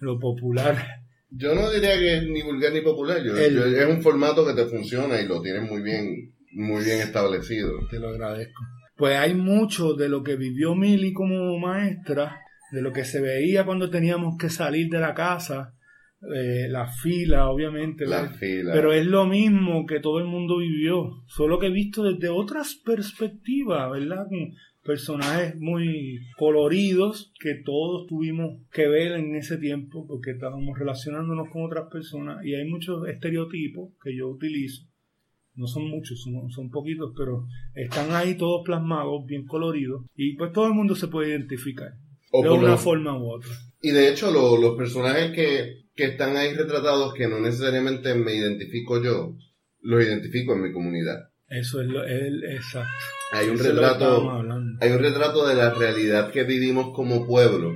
lo, 0.01 0.19
popular. 0.19 0.77
Yo 1.31 1.55
no 1.55 1.71
diría 1.71 1.99
que 1.99 2.19
es 2.19 2.23
ni 2.29 2.43
vulgar 2.43 2.73
ni 2.73 2.81
popular, 2.81 3.19
es 3.27 3.87
un 3.87 4.03
formato 4.03 4.47
que 4.47 4.55
te 4.55 4.67
funciona 4.67 5.21
y 5.21 5.27
lo 5.27 5.43
tienes 5.43 5.69
muy 5.69 5.83
bien, 5.83 6.33
muy 6.53 6.85
bien 6.85 7.01
establecido. 7.01 7.73
Te 7.91 7.99
lo 7.99 8.11
agradezco. 8.11 8.63
pues 8.97 9.17
hay 9.17 9.35
mucho 9.35 9.95
de 9.95 10.09
lo 10.09 10.23
que 10.23 10.37
vivió 10.37 10.77
Mili 10.77 11.13
como 11.13 11.59
maestra, 11.59 12.41
de 12.75 12.83
lo 12.83 12.93
que 12.93 13.05
se 13.05 13.21
veía 13.21 13.65
cuando 13.65 13.89
teníamos 13.89 14.37
que 14.37 14.51
salir 14.51 14.89
de 14.91 14.99
la 14.99 15.15
casa, 15.15 15.75
eh, 16.35 16.67
la 16.69 16.89
fila, 16.89 17.49
obviamente. 17.49 18.05
La 18.05 18.29
fila. 18.29 18.73
Pero 18.73 18.93
es 18.93 19.07
lo 19.07 19.27
mismo 19.27 19.87
que 19.87 20.01
todo 20.01 20.19
el 20.19 20.27
mundo 20.27 20.59
vivió, 20.59 21.23
solo 21.27 21.59
que 21.61 21.71
visto 21.71 22.03
desde 22.03 22.29
otras 22.29 22.75
perspectivas, 22.85 23.91
¿verdad? 23.91 24.27
Con 24.29 24.55
personajes 24.83 25.57
muy 25.59 26.19
coloridos 26.37 27.33
que 27.41 27.55
todos 27.65 28.07
tuvimos 28.07 28.61
que 28.71 28.87
ver 28.87 29.13
en 29.13 29.35
ese 29.35 29.57
tiempo 29.57 30.07
porque 30.07 30.33
estábamos 30.33 30.79
relacionándonos 30.79 31.49
con 31.51 31.65
otras 31.65 31.89
personas 31.91 32.45
y 32.45 32.55
hay 32.55 32.69
muchos 32.69 33.09
estereotipos 33.09 33.93
que 34.03 34.15
yo 34.15 34.29
utilizo. 34.29 34.87
No 35.55 35.69
son 35.69 35.89
muchos, 35.89 36.21
son, 36.21 36.51
son 36.51 36.71
poquitos, 36.71 37.13
pero 37.17 37.47
están 37.75 38.11
ahí 38.11 38.37
todos 38.37 38.63
plasmados, 38.65 39.25
bien 39.25 39.47
coloridos, 39.47 40.05
y 40.17 40.35
pues 40.37 40.53
todo 40.53 40.67
el 40.67 40.75
mundo 40.75 40.97
se 40.97 41.07
puede 41.07 41.31
identificar 41.31 41.93
O 42.37 42.43
de 42.43 42.51
una 42.51 42.69
lo- 42.71 42.79
forma 42.79 43.17
u 43.17 43.31
otra. 43.33 43.51
Y 43.81 43.91
de 43.91 44.09
hecho, 44.11 44.31
lo- 44.31 44.57
los 44.57 44.77
personajes 44.77 45.33
que, 45.33 45.85
que 45.95 46.05
están 46.05 46.37
ahí 46.37 46.53
retratados, 46.55 47.15
que 47.15 47.29
no 47.29 47.39
necesariamente 47.39 48.15
me 48.15 48.35
identifico 48.35 49.03
yo, 49.03 49.37
los 49.83 50.03
identifico 50.03 50.55
en 50.55 50.63
mi 50.63 50.73
comunidad. 50.73 51.29
Eso 51.49 51.81
es 51.83 51.87
lo, 51.89 52.03
el, 52.05 52.43
exacto. 52.45 52.89
Hay 53.33 53.49
un 53.49 53.55
Eso 53.57 53.65
retrato, 53.71 54.31
hay 54.81 54.91
un 54.93 54.99
retrato 54.99 55.47
de 55.47 55.55
la 55.55 55.71
realidad 55.71 56.31
que 56.33 56.45
vivimos 56.45 56.95
como 56.95 57.27
pueblo. 57.27 57.73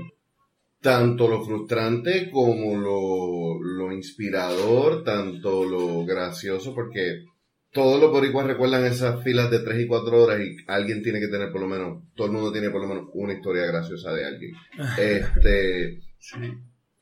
Tanto 0.81 1.29
lo 1.29 1.45
frustrante 1.45 2.31
como 2.31 2.77
lo, 2.77 3.61
lo 3.63 3.93
inspirador, 3.93 5.03
tanto 5.05 5.65
lo 5.65 6.05
gracioso, 6.07 6.73
porque 6.75 7.25
todos 7.73 8.01
los 8.01 8.11
boricuas 8.11 8.47
recuerdan 8.47 8.85
esas 8.87 9.23
filas 9.23 9.51
de 9.51 9.59
3 9.61 9.81
y 9.85 9.87
4 9.87 10.23
horas 10.25 10.41
y 10.41 10.57
alguien 10.67 11.03
tiene 11.03 11.21
que 11.21 11.29
tener 11.29 11.51
por 11.53 11.61
lo 11.61 11.69
menos, 11.69 12.03
todo 12.17 12.27
el 12.29 12.33
mundo 12.33 12.51
tiene 12.53 12.71
por 12.71 12.81
lo 12.83 12.89
menos 12.89 13.05
una 13.15 13.35
historia 13.35 13.67
graciosa 13.67 14.13
de 14.15 14.25
alguien. 14.25 14.53
Este, 14.99 16.01
Sí. 16.19 16.37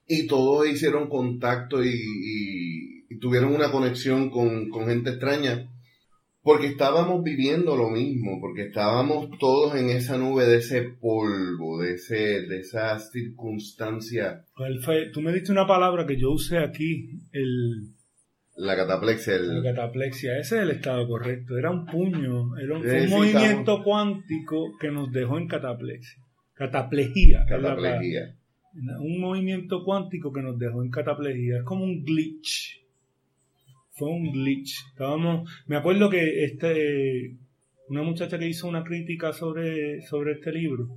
y 0.08 0.26
todos 0.26 0.68
hicieron 0.68 1.08
contacto 1.08 1.82
y, 1.82 1.88
y- 1.90 3.06
y 3.08 3.18
tuvieron 3.20 3.54
una 3.54 3.70
conexión 3.70 4.30
con, 4.30 4.68
con 4.68 4.86
gente 4.88 5.10
extraña 5.10 5.70
porque 6.42 6.66
estábamos 6.68 7.24
viviendo 7.24 7.76
lo 7.76 7.88
mismo, 7.90 8.38
porque 8.40 8.66
estábamos 8.66 9.30
todos 9.40 9.74
en 9.76 9.90
esa 9.90 10.16
nube 10.18 10.44
de 10.46 10.58
ese 10.58 10.82
polvo, 11.00 11.80
de 11.82 11.94
ese, 11.94 12.42
de 12.42 12.60
esas 12.60 13.10
circunstancias, 13.10 14.44
¿Cuál 14.54 14.80
fue? 14.82 15.10
Tú 15.12 15.20
me 15.22 15.32
diste 15.32 15.50
una 15.52 15.66
palabra 15.66 16.06
que 16.06 16.16
yo 16.18 16.30
usé 16.30 16.58
aquí, 16.58 17.08
el, 17.32 17.94
la 18.56 18.74
cataplexia, 18.74 19.38
la 19.38 19.58
el, 19.58 19.62
cataplexia. 19.62 20.38
Ese 20.38 20.56
es 20.56 20.62
el 20.62 20.70
estado 20.70 21.06
correcto. 21.06 21.58
Era 21.58 21.70
un 21.70 21.84
puño, 21.86 22.56
era 22.56 22.76
un, 22.76 22.82
Sí, 22.82 22.88
fue 22.88 23.00
un 23.00 23.08
sí, 23.08 23.14
movimiento 23.14 23.82
cuántico 23.82 24.76
que 24.78 24.90
nos 24.90 25.12
dejó 25.12 25.38
en 25.38 25.46
cataplexia. 25.46 26.22
Cataplejía. 26.54 27.40
la 27.40 27.46
cataplexia. 27.46 28.34
Un 29.00 29.20
movimiento 29.20 29.84
cuántico 29.84 30.32
que 30.32 30.42
nos 30.42 30.58
dejó 30.58 30.82
en 30.82 30.90
cataplejía. 30.90 31.58
Es 31.58 31.64
como 31.64 31.84
un 31.84 32.02
glitch. 32.02 32.82
Fue 33.92 34.08
un 34.08 34.32
glitch. 34.32 34.86
Estábamos, 34.90 35.50
me 35.66 35.76
acuerdo 35.76 36.08
que 36.08 36.44
este, 36.44 37.36
una 37.88 38.02
muchacha 38.02 38.38
que 38.38 38.48
hizo 38.48 38.68
una 38.68 38.84
crítica 38.84 39.32
sobre, 39.32 40.02
sobre 40.02 40.32
este 40.32 40.52
libro, 40.52 40.88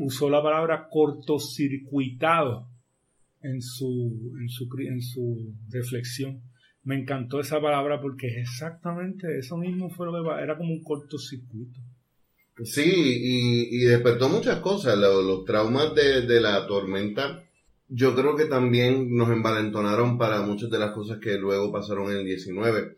usó 0.00 0.28
la 0.28 0.42
palabra 0.42 0.88
cortocircuitado 0.90 2.66
en 3.42 3.62
su, 3.62 4.32
en 4.40 4.48
su, 4.48 4.68
en 4.80 5.02
su 5.02 5.54
reflexión. 5.70 6.40
Me 6.88 6.94
encantó 6.94 7.38
esa 7.38 7.60
palabra 7.60 8.00
porque 8.00 8.40
exactamente 8.40 9.38
eso 9.38 9.58
mismo 9.58 9.90
fue 9.90 10.06
que 10.10 10.42
era 10.42 10.56
como 10.56 10.72
un 10.72 10.82
cortocircuito. 10.82 11.78
Sí, 12.64 13.68
y, 13.70 13.84
despertó 13.84 14.30
muchas 14.30 14.60
cosas. 14.60 14.96
Lo- 14.96 15.20
Los, 15.20 15.44
traumas 15.44 15.94
de, 15.94 16.22
de 16.22 16.40
la 16.40 16.66
tormenta, 16.66 17.44
yo 17.88 18.14
creo 18.14 18.34
que 18.36 18.46
también 18.46 19.14
nos 19.14 19.28
envalentonaron 19.28 20.16
para 20.16 20.40
muchas 20.40 20.70
de 20.70 20.78
las 20.78 20.92
cosas 20.92 21.18
que 21.18 21.36
luego 21.36 21.70
pasaron 21.70 22.10
en 22.10 22.20
el 22.20 22.24
19. 22.24 22.96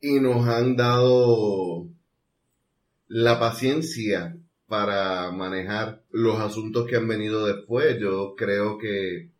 Y 0.00 0.20
nos 0.20 0.46
han 0.46 0.76
dado 0.76 1.88
la 3.08 3.40
paciencia 3.40 4.36
para 4.68 5.32
manejar 5.32 6.04
los 6.12 6.38
asuntos 6.38 6.86
que 6.86 6.94
han 6.94 7.08
venido 7.08 7.44
después. 7.44 7.98
Yo 7.98 8.36
creo 8.36 8.78
que 8.78 9.30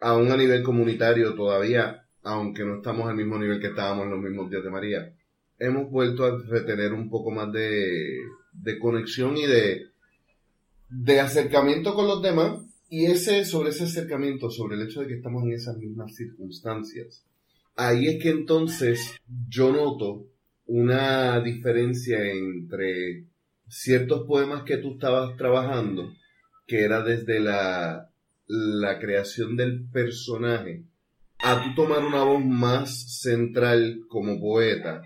aún 0.00 0.32
a 0.32 0.36
nivel 0.36 0.64
comunitario 0.64 1.36
todavía, 1.36 2.08
aunque 2.22 2.64
no 2.64 2.76
estamos 2.76 3.08
al 3.08 3.16
mismo 3.16 3.38
nivel 3.38 3.60
que 3.60 3.68
estábamos 3.68 4.04
en 4.04 4.10
los 4.10 4.20
mismos 4.20 4.50
días 4.50 4.62
de 4.62 4.70
María, 4.70 5.14
hemos 5.58 5.90
vuelto 5.90 6.24
a 6.24 6.38
retener 6.38 6.92
un 6.92 7.08
poco 7.08 7.30
más 7.30 7.52
de, 7.52 8.18
de 8.52 8.78
conexión 8.78 9.36
y 9.36 9.46
de, 9.46 9.86
de 10.88 11.20
acercamiento 11.20 11.94
con 11.94 12.06
los 12.06 12.22
demás. 12.22 12.62
Y 12.88 13.06
ese, 13.06 13.44
sobre 13.44 13.70
ese 13.70 13.84
acercamiento, 13.84 14.50
sobre 14.50 14.74
el 14.74 14.82
hecho 14.82 15.00
de 15.00 15.06
que 15.06 15.14
estamos 15.14 15.44
en 15.44 15.52
esas 15.52 15.76
mismas 15.76 16.14
circunstancias, 16.16 17.24
ahí 17.76 18.08
es 18.08 18.22
que 18.22 18.30
entonces 18.30 19.16
yo 19.48 19.70
noto 19.72 20.26
una 20.66 21.40
diferencia 21.40 22.18
entre 22.32 23.24
ciertos 23.68 24.26
poemas 24.26 24.64
que 24.64 24.78
tú 24.78 24.94
estabas 24.94 25.36
trabajando, 25.36 26.12
que 26.66 26.82
era 26.82 27.02
desde 27.02 27.38
la, 27.38 28.10
la 28.48 28.98
creación 28.98 29.56
del 29.56 29.84
personaje, 29.84 30.82
a 31.42 31.62
tú 31.62 31.74
tomar 31.74 32.04
una 32.04 32.22
voz 32.22 32.44
más 32.44 33.20
central 33.20 34.00
como 34.08 34.40
poeta 34.40 35.02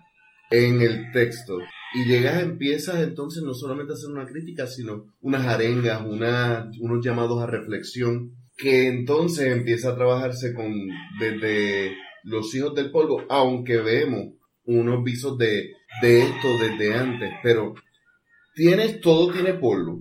en 0.51 0.81
el 0.81 1.11
texto. 1.13 1.59
Y 1.95 2.07
llegas, 2.07 2.43
empiezas 2.43 3.01
entonces 3.03 3.43
no 3.43 3.55
solamente 3.55 3.93
a 3.93 3.97
hacer 3.97 4.11
una 4.11 4.27
crítica, 4.27 4.67
sino 4.67 5.07
unas 5.21 5.47
arengas, 5.47 6.03
unos 6.05 7.05
llamados 7.05 7.43
a 7.43 7.47
reflexión, 7.47 8.33
que 8.57 8.89
entonces 8.89 9.53
empieza 9.53 9.91
a 9.91 9.97
trabajarse 9.97 10.55
con 10.55 10.73
desde 11.19 11.97
los 12.25 12.55
hijos 12.55 12.75
del 12.75 12.91
polvo, 12.91 13.23
aunque 13.29 13.77
vemos 13.79 14.35
unos 14.65 15.05
visos 15.05 15.37
de, 15.39 15.73
de 16.03 16.23
esto 16.23 16.49
desde 16.59 16.95
antes, 16.95 17.31
pero 17.43 17.75
tienes, 18.55 19.01
todo 19.01 19.33
tiene 19.33 19.55
polvo, 19.55 20.01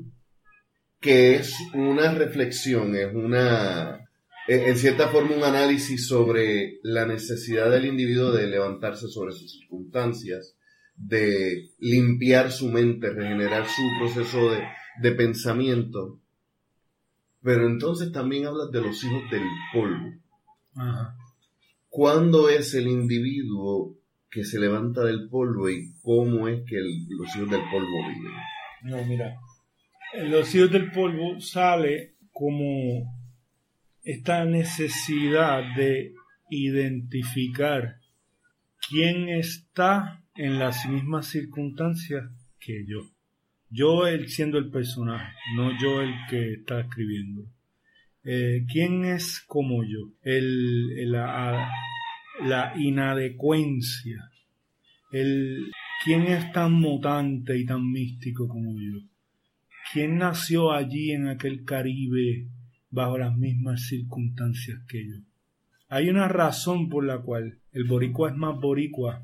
que 1.00 1.36
es 1.36 1.54
una 1.74 2.14
reflexión, 2.14 2.96
es 2.96 3.14
una, 3.14 4.03
en 4.48 4.62
en 4.68 4.78
cierta 4.78 5.08
forma 5.10 5.36
un 5.36 5.44
análisis 5.44 6.08
sobre 6.08 6.80
la 6.84 7.06
necesidad 7.06 7.70
del 7.72 7.86
individuo 7.86 8.32
de 8.32 8.48
levantarse 8.48 9.08
sobre 9.08 9.32
sus 9.34 9.52
circunstancias, 9.60 10.56
de 10.96 11.70
limpiar 11.80 12.52
su 12.52 12.70
mente, 12.70 13.10
regenerar 13.10 13.66
su 13.66 13.82
proceso 14.00 14.52
de, 14.52 14.64
de 15.02 15.12
pensamiento. 15.14 16.20
Pero 17.42 17.68
entonces 17.68 18.12
también 18.12 18.46
hablas 18.46 18.72
de 18.72 18.82
los 18.82 19.04
hijos 19.04 19.24
del 19.32 19.44
polvo. 19.74 20.14
Ajá. 20.76 21.16
¿Cuándo 21.90 22.50
es 22.50 22.74
el 22.74 22.88
individuo 22.88 23.96
que 24.32 24.44
se 24.44 24.60
levanta 24.60 25.04
del 25.04 25.30
polvo 25.30 25.70
y 25.70 25.94
cómo 26.02 26.48
es 26.48 26.62
que 26.68 26.78
el- 26.78 27.06
los 27.10 27.36
hijos 27.36 27.50
del 27.52 27.62
polvo 27.72 28.08
viven? 28.08 28.32
No, 28.84 29.06
mira. 29.06 29.36
En 30.14 30.32
Los 30.32 30.54
hijos 30.56 30.72
del 30.72 30.92
polvo 30.92 31.40
sale 31.40 32.16
como 32.32 33.23
esta 34.04 34.44
necesidad 34.46 35.76
de 35.76 36.14
identificar 36.50 37.98
quién 38.90 39.30
está 39.30 40.22
en 40.36 40.60
las 40.60 40.88
mismas 40.88 41.28
circunstancias 41.28 42.26
que 42.60 42.86
yo. 42.86 43.10
Yo 43.70 44.06
el 44.06 44.30
siendo 44.30 44.58
el 44.58 44.70
personaje, 44.70 45.34
no 45.56 45.72
yo 45.82 46.02
el 46.02 46.14
que 46.30 46.54
está 46.54 46.82
escribiendo. 46.82 47.46
Eh, 48.24 48.66
¿Quién 48.72 49.06
es 49.06 49.42
como 49.48 49.84
yo? 49.84 50.12
El, 50.22 51.12
la, 51.12 51.70
la 52.42 52.74
inadecuencia. 52.78 54.30
El, 55.12 55.72
¿Quién 56.04 56.24
es 56.24 56.52
tan 56.52 56.74
mutante 56.74 57.58
y 57.58 57.66
tan 57.66 57.90
místico 57.92 58.48
como 58.48 58.74
yo? 58.80 59.00
¿Quién 59.92 60.18
nació 60.18 60.72
allí 60.72 61.12
en 61.12 61.28
aquel 61.28 61.64
Caribe 61.66 62.48
bajo 62.94 63.18
las 63.18 63.36
mismas 63.36 63.88
circunstancias 63.88 64.80
que 64.88 65.04
yo? 65.06 65.16
Hay 65.90 66.10
una 66.10 66.28
razón 66.28 66.90
por 66.90 67.06
la 67.06 67.20
cual 67.20 67.60
el 67.72 67.84
boricua 67.86 68.30
es 68.32 68.36
más 68.36 68.56
boricua 68.60 69.24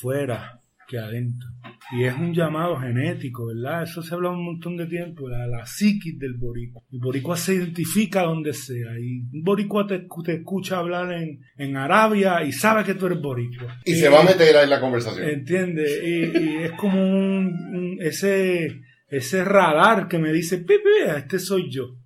fuera 0.00 0.60
que 0.88 0.98
adentro. 0.98 1.48
Y 1.92 2.04
es 2.04 2.14
un 2.16 2.32
llamado 2.32 2.76
genético, 2.78 3.46
¿verdad? 3.46 3.82
Eso 3.82 4.02
se 4.02 4.14
habla 4.14 4.30
un 4.30 4.44
montón 4.44 4.76
de 4.76 4.86
tiempo, 4.86 5.28
la, 5.28 5.46
la 5.48 5.66
psiquis 5.66 6.16
del 6.18 6.34
boricua. 6.34 6.80
El 6.92 7.00
boricua 7.00 7.36
se 7.36 7.54
identifica 7.54 8.22
donde 8.22 8.52
sea. 8.52 8.96
Y 8.98 9.20
un 9.32 9.42
boricua 9.42 9.86
te, 9.86 10.06
te 10.24 10.34
escucha 10.34 10.78
hablar 10.78 11.12
en, 11.12 11.40
en 11.56 11.76
Arabia 11.76 12.44
y 12.44 12.52
sabe 12.52 12.84
que 12.84 12.94
tú 12.94 13.06
eres 13.06 13.20
boricua. 13.20 13.78
Y 13.84 13.94
se 13.94 14.08
va 14.08 14.20
a 14.20 14.24
meter 14.24 14.56
ahí 14.56 14.64
en 14.64 14.70
la 14.70 14.80
conversación. 14.80 15.28
¿Entiendes? 15.28 16.00
Y, 16.04 16.38
y 16.38 16.56
es 16.64 16.72
como 16.72 17.00
un, 17.02 17.46
un- 17.74 17.96
ese, 18.00 18.80
ese 19.08 19.44
radar 19.44 20.06
que 20.06 20.18
me 20.18 20.32
dice, 20.32 20.58
Pipi, 20.58 21.10
este 21.16 21.38
soy 21.40 21.68
yo. 21.70 21.96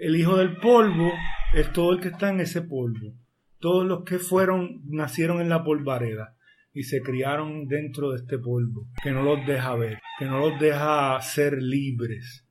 El 0.00 0.16
hijo 0.16 0.38
del 0.38 0.56
polvo 0.56 1.12
es 1.52 1.70
todo 1.74 1.92
el 1.92 2.00
que 2.00 2.08
está 2.08 2.30
en 2.30 2.40
ese 2.40 2.62
polvo. 2.62 3.12
Todos 3.58 3.86
los 3.86 4.02
que 4.04 4.18
fueron, 4.18 4.80
nacieron 4.86 5.42
en 5.42 5.50
la 5.50 5.62
polvareda. 5.62 6.36
y 6.72 6.84
se 6.84 7.02
criaron 7.02 7.66
dentro 7.66 8.12
de 8.12 8.18
este 8.18 8.38
polvo, 8.38 8.86
que 9.02 9.10
no 9.10 9.24
los 9.24 9.44
deja 9.44 9.74
ver, 9.74 9.98
que 10.20 10.24
no 10.24 10.38
los 10.38 10.60
deja 10.60 11.20
ser 11.20 11.60
libres, 11.60 12.46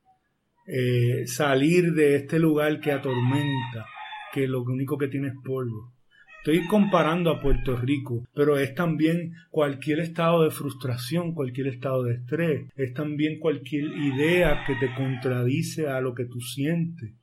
eh, 0.66 1.26
salir 1.26 1.94
de 1.94 2.16
este 2.16 2.38
lugar 2.38 2.80
que 2.80 2.92
atormenta, 2.92 3.86
que 4.30 4.46
lo 4.46 4.62
único 4.62 4.98
que 4.98 5.08
tiene 5.08 5.28
es 5.28 5.34
polvo. 5.42 5.94
Estoy 6.40 6.66
comparando 6.66 7.30
a 7.30 7.40
Puerto 7.40 7.76
Rico, 7.76 8.26
pero 8.34 8.58
es 8.58 8.74
también 8.74 9.32
cualquier 9.50 10.00
estado 10.00 10.44
de 10.44 10.50
frustración, 10.50 11.32
cualquier 11.32 11.68
estado 11.68 12.02
de 12.02 12.16
estrés, 12.16 12.68
es 12.76 12.92
también 12.92 13.38
cualquier 13.40 13.84
idea 13.84 14.64
que 14.66 14.74
te 14.74 14.94
contradice 14.94 15.88
a 15.88 16.02
lo 16.02 16.14
que 16.14 16.26
tú 16.26 16.42
sientes. 16.42 17.14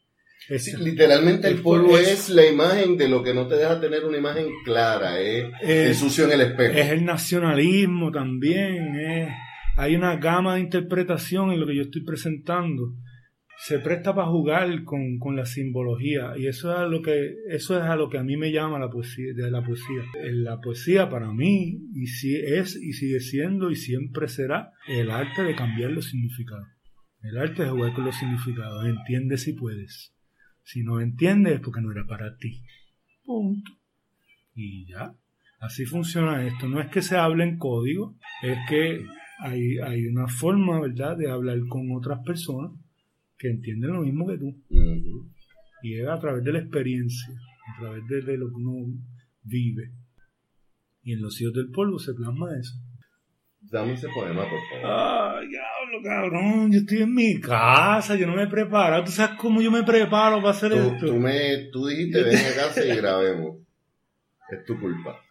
Literalmente 0.80 1.48
el, 1.48 1.62
polvo 1.62 1.98
es, 1.98 2.30
la 2.30 2.46
imagen 2.46 2.98
de 2.98 3.10
lo 3.10 3.22
que 3.22 3.34
no 3.34 3.48
te 3.48 3.56
deja 3.56 3.80
tener 3.80 4.06
una 4.06 4.18
imagen 4.18 4.48
clara, 4.64 5.20
es 5.20 5.46
el 5.62 5.96
sucio 5.96 6.26
en 6.26 6.32
el 6.32 6.42
espejo. 6.42 6.78
Es 6.78 6.90
el 6.90 7.04
nacionalismo 7.04 8.12
también, 8.12 9.30
hay 9.76 9.96
una 9.96 10.16
gama 10.16 10.56
de 10.56 10.62
interpretación 10.62 11.52
en 11.52 11.60
lo 11.60 11.68
que 11.68 11.76
yo 11.76 11.84
estoy 11.84 12.04
presentando. 12.04 12.94
Se 13.60 13.80
presta 13.80 14.14
para 14.14 14.28
jugar 14.28 14.84
con, 14.84 15.18
con, 15.18 15.36
la 15.36 15.46
simbología 15.46 16.34
y 16.38 16.46
eso 16.46 16.72
es 16.72 16.78
a 16.78 16.86
lo 16.86 17.02
que 17.02 17.34
eso 17.50 17.76
es 17.76 17.84
a 17.84 17.96
lo 17.96 18.08
que 18.08 18.20
a 18.20 18.24
mí 18.24 18.38
me 18.38 18.52
llama 18.52 18.78
la 18.78 18.90
poesía 18.90 19.34
de 19.36 19.50
la 19.50 19.64
poesía. 19.64 20.04
La 20.32 20.60
poesía 20.60 21.10
para 21.10 21.32
mí 21.32 21.80
y 21.96 22.06
si 22.06 22.36
es 22.36 22.76
y 22.76 22.94
sigue 22.94 23.20
siendo 23.20 23.72
y 23.72 23.76
siempre 23.76 24.28
será 24.28 24.74
el 24.88 25.10
arte 25.10 25.44
de 25.44 25.56
cambiar 25.56 25.90
los 25.90 26.06
significados. 26.06 26.68
El 27.24 27.38
arte 27.40 27.64
de 27.64 27.70
jugar 27.70 27.94
con 27.94 28.06
los 28.06 28.16
significados 28.16 28.86
entiende 28.86 29.38
si 29.38 29.54
puedes 29.54 30.14
si 30.68 30.84
no 30.84 31.00
entiendes 31.00 31.56
es 31.56 31.60
porque 31.62 31.82
no 31.82 31.92
era 31.92 32.06
para 32.06 32.36
ti 32.38 32.62
punto 33.24 33.72
y 34.54 34.86
ya 34.88 35.14
así 35.60 35.86
funciona 35.86 36.46
esto 36.46 36.68
no 36.68 36.80
es 36.80 36.88
que 36.90 37.02
se 37.02 37.18
hable 37.18 37.44
en 37.44 37.58
código 37.58 38.16
es 38.44 38.58
que 38.70 39.06
hay, 39.40 39.78
hay 39.80 40.08
una 40.08 40.28
forma 40.28 40.80
verdad 40.80 41.18
de 41.18 41.30
hablar 41.30 41.60
con 41.70 41.92
otras 41.96 42.20
personas 42.26 42.72
que 43.38 43.50
entienden 43.50 43.94
lo 43.94 44.02
mismo 44.02 44.28
que 44.28 44.38
tú. 44.38 44.56
Y 45.84 46.00
es 46.00 46.08
a 46.08 46.20
través 46.20 46.44
de 46.44 46.54
la 46.54 46.60
experiencia, 46.60 47.34
a 47.76 47.82
través 47.82 48.08
de, 48.08 48.38
lo 48.38 48.50
que 48.50 48.56
uno 48.56 48.94
vive. 49.44 49.92
Y 51.04 51.14
en 51.14 51.22
los 51.22 51.40
hijos 51.40 51.54
del 51.54 51.70
polvo 51.72 52.00
se 52.00 52.14
plasma 52.14 52.50
eso. 52.58 52.74
Dame 53.62 53.94
ese 53.94 54.08
poema, 54.10 54.44
por 54.50 54.60
favor. 54.82 55.40
Ay, 55.40 55.48
diablo, 55.88 56.02
cabrón. 56.04 56.72
Yo 56.72 56.80
estoy 56.80 57.02
en 57.02 57.14
mi 57.14 57.40
casa, 57.40 58.16
yo 58.16 58.28
no 58.28 58.36
me 58.36 58.44
he 58.44 58.48
preparado. 58.48 59.04
¿Tú 59.04 59.12
sabes 59.12 59.38
cómo 59.38 59.62
yo 59.62 59.72
me 59.72 59.84
preparo 59.84 60.38
para 60.38 60.52
hacer 60.52 60.74
esto? 60.74 61.08
Tú, 61.08 61.16
me, 61.16 61.70
tú 61.72 61.88
dijiste, 61.88 62.24
ven 62.24 62.38
a 62.38 62.56
casa 62.56 62.86
y 62.86 62.96
grabemos. 62.96 63.58
Es 64.50 64.66
tu 64.66 64.80
culpa. 64.80 65.22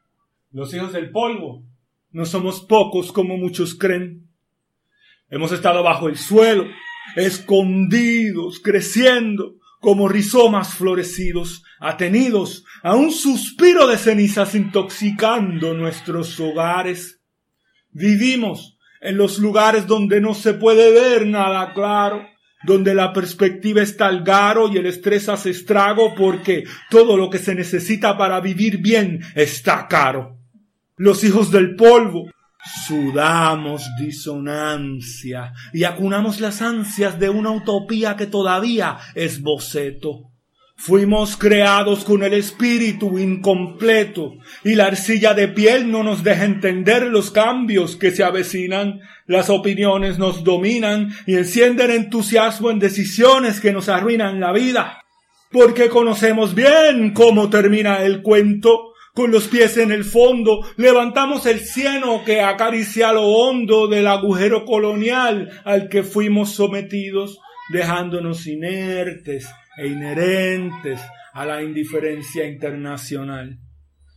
Los 0.53 0.73
hijos 0.75 0.93
del 0.93 1.11
polvo. 1.11 1.65
No 2.13 2.25
somos 2.25 2.63
pocos 2.63 3.13
como 3.13 3.37
muchos 3.37 3.75
creen. 3.75 4.29
Hemos 5.29 5.53
estado 5.53 5.83
bajo 5.83 6.09
el 6.09 6.17
suelo 6.17 6.67
escondidos, 7.15 8.61
creciendo 8.61 9.57
como 9.81 10.09
rizomas 10.09 10.75
florecidos, 10.75 11.63
atenidos 11.79 12.65
a 12.83 12.97
un 12.97 13.13
suspiro 13.13 13.87
de 13.87 13.99
cenizas 13.99 14.55
intoxicando 14.55 15.75
nuestros 15.75 16.41
hogares. 16.41 17.21
Vivimos 17.91 18.76
en 19.07 19.17
los 19.17 19.39
lugares 19.39 19.87
donde 19.87 20.21
no 20.21 20.35
se 20.35 20.55
puede 20.55 20.93
ver 20.93 21.27
nada 21.27 21.73
claro, 21.73 22.27
donde 22.65 22.95
la 22.95 23.13
perspectiva 23.13 23.83
está 23.83 24.07
al 24.07 24.25
garo 24.25 24.69
y 24.73 24.77
el 24.77 24.87
estrés 24.87 25.29
hace 25.29 25.51
estrago 25.51 26.15
porque 26.15 26.65
todo 26.91 27.17
lo 27.17 27.31
que 27.31 27.39
se 27.39 27.55
necesita 27.55 28.19
para 28.19 28.41
vivir 28.41 28.79
bien 28.79 29.21
está 29.35 29.87
caro. 29.89 30.39
Los 30.97 31.23
hijos 31.25 31.51
del 31.51 31.77
polvo 31.77 32.31
Sudamos 32.87 33.85
disonancia 33.97 35.53
y 35.73 35.85
acunamos 35.85 36.41
las 36.41 36.63
ansias 36.63 37.19
de 37.19 37.31
una 37.31 37.53
utopía 37.53 38.17
que 38.17 38.27
todavía 38.27 38.99
es 39.15 39.41
boceto. 39.41 40.33
Fuimos 40.79 41.39
creados 41.39 42.05
con 42.05 42.23
el 42.23 42.35
espíritu 42.35 43.19
incompleto 43.19 44.35
y 44.63 44.75
la 44.75 44.87
arcilla 44.87 45.33
de 45.33 45.49
piel 45.49 45.91
no 45.91 46.03
nos 46.03 46.23
deja 46.23 46.45
entender 46.45 47.05
los 47.05 47.31
cambios 47.31 47.97
que 47.97 48.11
se 48.11 48.23
avecinan. 48.23 49.01
Las 49.27 49.49
opiniones 49.49 50.19
nos 50.19 50.45
dominan 50.45 51.15
y 51.27 51.37
encienden 51.37 51.91
entusiasmo 51.91 52.71
en 52.71 52.79
decisiones 52.79 53.59
que 53.59 53.73
nos 53.73 53.89
arruinan 53.89 54.39
la 54.39 54.53
vida. 54.53 55.03
Porque 55.51 55.89
conocemos 55.89 56.55
bien 56.55 57.15
cómo 57.15 57.49
termina 57.49 58.03
el 58.03 58.21
cuento 58.21 58.93
con 59.15 59.31
los 59.31 59.49
pies 59.49 59.79
en 59.79 59.93
el 59.93 60.05
fondo, 60.05 60.61
levantamos 60.77 61.47
el 61.47 61.61
cieno 61.61 62.23
que 62.23 62.43
acaricia 62.43 63.15
lo 63.15 63.23
hondo 63.23 63.89
del 63.89 64.07
agujero 64.09 64.67
colonial 64.67 65.63
al 65.65 65.89
que 65.89 66.03
fuimos 66.03 66.51
sometidos, 66.53 67.41
dejándonos 67.71 68.47
inertes 68.47 69.49
e 69.77 69.89
inherentes 69.89 71.01
a 71.33 71.45
la 71.45 71.63
indiferencia 71.63 72.47
internacional. 72.47 73.59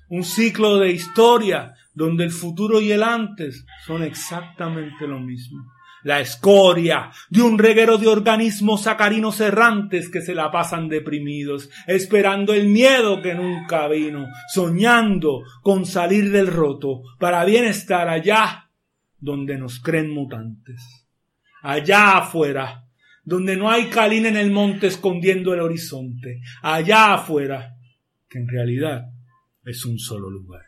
Un 0.10 0.24
ciclo 0.24 0.78
de 0.78 0.91
historia 0.91 1.74
donde 1.93 2.24
el 2.24 2.32
futuro 2.32 2.82
y 2.82 2.91
el 2.91 3.04
antes 3.04 3.65
son 3.86 4.04
exactamente 4.04 5.06
lo 5.08 5.19
mismo 5.19 5.63
la 6.04 6.19
escoria 6.19 7.12
de 7.30 7.41
un 7.41 7.58
reguero 7.58 7.98
de 7.98 8.08
organismos 8.08 8.84
sacarinos 8.84 9.39
errantes 9.41 10.10
que 10.10 10.22
se 10.22 10.34
la 10.34 10.52
pasan 10.52 10.88
deprimidos, 10.88 11.69
esperando 11.88 12.54
el 12.54 12.67
miedo 12.67 13.22
que 13.22 13.36
nunca 13.36 13.88
vino, 13.88 14.28
soñando 14.54 15.43
con 15.62 15.86
salir 15.86 16.32
del 16.32 16.48
roto 16.48 17.02
para 17.19 17.43
bien 17.45 17.65
estar 17.65 18.08
allá 18.08 18.69
donde 19.17 19.58
nos 19.58 19.80
creen 19.80 20.10
mutantes. 20.12 21.08
Allá 21.62 22.17
afuera, 22.17 22.86
donde 23.30 23.56
no 23.56 23.70
hay 23.70 23.89
calín 23.89 24.26
en 24.26 24.36
el 24.36 24.50
monte 24.50 24.88
escondiendo 24.88 25.54
el 25.54 25.60
horizonte. 25.62 26.42
Allá 26.63 27.13
afuera, 27.13 27.76
que 28.28 28.39
en 28.39 28.48
realidad 28.48 29.04
es 29.63 29.86
un 29.86 30.00
solo 30.00 30.32
lugar. 30.32 30.63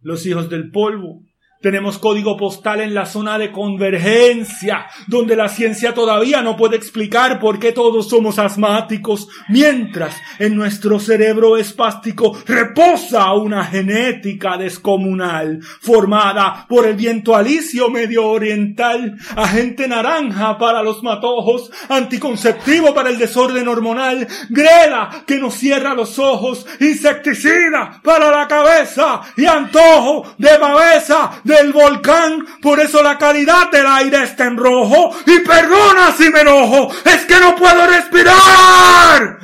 Los 0.00 0.24
hijos 0.26 0.48
del 0.48 0.70
polvo 0.70 1.26
tenemos 1.60 1.98
código 1.98 2.36
postal 2.36 2.80
en 2.80 2.94
la 2.94 3.04
zona 3.04 3.38
de 3.38 3.50
convergencia, 3.50 4.86
donde 5.08 5.34
la 5.34 5.48
ciencia 5.48 5.92
todavía 5.92 6.40
no 6.40 6.56
puede 6.56 6.76
explicar 6.76 7.40
por 7.40 7.58
qué 7.58 7.72
todos 7.72 8.08
somos 8.08 8.38
asmáticos, 8.38 9.28
mientras 9.48 10.14
en 10.38 10.54
nuestro 10.54 11.00
cerebro 11.00 11.56
espástico 11.56 12.36
reposa 12.46 13.32
una 13.32 13.64
genética 13.64 14.56
descomunal, 14.56 15.60
formada 15.80 16.66
por 16.68 16.86
el 16.86 16.94
viento 16.94 17.34
alisio 17.34 17.90
medio 17.90 18.28
oriental, 18.28 19.16
agente 19.36 19.88
naranja 19.88 20.56
para 20.58 20.82
los 20.82 21.02
matojos, 21.02 21.70
anticonceptivo 21.88 22.94
para 22.94 23.10
el 23.10 23.18
desorden 23.18 23.66
hormonal, 23.66 24.28
grela 24.48 25.24
que 25.26 25.38
nos 25.38 25.54
cierra 25.54 25.94
los 25.94 26.18
ojos, 26.18 26.66
insecticida 26.80 28.00
para 28.02 28.30
la 28.30 28.46
cabeza 28.46 29.22
y 29.36 29.46
antojo 29.46 30.34
de 30.38 30.56
babeza 30.58 31.42
del 31.48 31.72
volcán, 31.72 32.46
por 32.62 32.78
eso 32.78 33.02
la 33.02 33.18
calidad 33.18 33.70
del 33.72 33.86
aire 33.86 34.22
está 34.22 34.46
en 34.46 34.56
rojo. 34.56 35.16
Y 35.26 35.40
perdona 35.40 36.12
si 36.16 36.30
me 36.30 36.42
enojo, 36.42 36.92
es 37.04 37.24
que 37.24 37.40
no 37.40 37.56
puedo 37.56 37.86
respirar. 37.86 39.38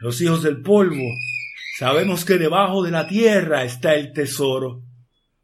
Los 0.00 0.20
hijos 0.20 0.42
del 0.42 0.62
polvo, 0.62 1.04
sabemos 1.78 2.24
que 2.24 2.38
debajo 2.38 2.82
de 2.82 2.90
la 2.90 3.06
tierra 3.06 3.64
está 3.64 3.94
el 3.94 4.12
tesoro, 4.12 4.82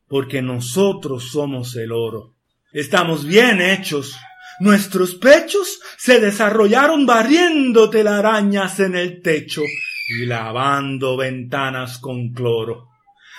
porque 0.07 0.43
nosotros 0.43 1.31
somos 1.31 1.77
el 1.77 1.93
oro. 1.93 2.37
Estamos 2.73 3.25
bien 3.25 3.61
hechos. 3.61 4.17
Nuestros 4.61 5.15
pechos 5.15 5.81
se 5.97 6.21
desarrollaron 6.21 7.07
barriendo 7.07 7.89
telarañas 7.89 8.79
en 8.81 8.95
el 8.95 9.23
techo 9.23 9.63
y 10.11 10.27
lavando 10.27 11.17
ventanas 11.17 11.99
con 11.99 12.33
cloro, 12.33 12.89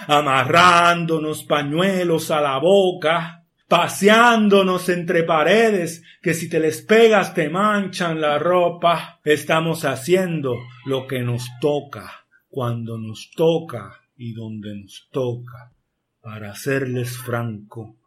amarrándonos 0.07 1.43
pañuelos 1.43 2.31
a 2.31 2.39
la 2.39 2.59
boca, 2.59 3.43
paseándonos 3.67 4.87
entre 4.87 5.23
paredes 5.23 6.01
que 6.21 6.33
si 6.33 6.47
te 6.47 6.61
les 6.61 6.81
pegas 6.81 7.33
te 7.33 7.49
manchan 7.49 8.21
la 8.21 8.39
ropa. 8.39 9.19
Estamos 9.25 9.83
haciendo 9.83 10.55
lo 10.85 11.07
que 11.07 11.19
nos 11.19 11.45
toca, 11.59 12.25
cuando 12.47 12.97
nos 12.97 13.31
toca 13.35 13.99
y 14.15 14.31
donde 14.31 14.73
nos 14.73 15.09
toca. 15.11 15.73
Para 16.21 16.55
serles 16.55 17.17
franco, 17.17 17.97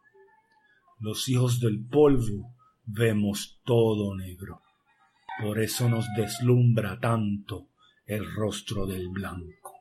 los 0.99 1.29
hijos 1.29 1.59
del 1.59 1.85
polvo 1.85 2.55
vemos 2.83 3.59
todo 3.63 4.15
negro. 4.15 4.63
Por 5.39 5.59
eso 5.59 5.87
nos 5.87 6.07
deslumbra 6.17 6.99
tanto 6.99 7.67
el 8.07 8.25
rostro 8.35 8.85
del 8.85 9.09
blanco. 9.09 9.71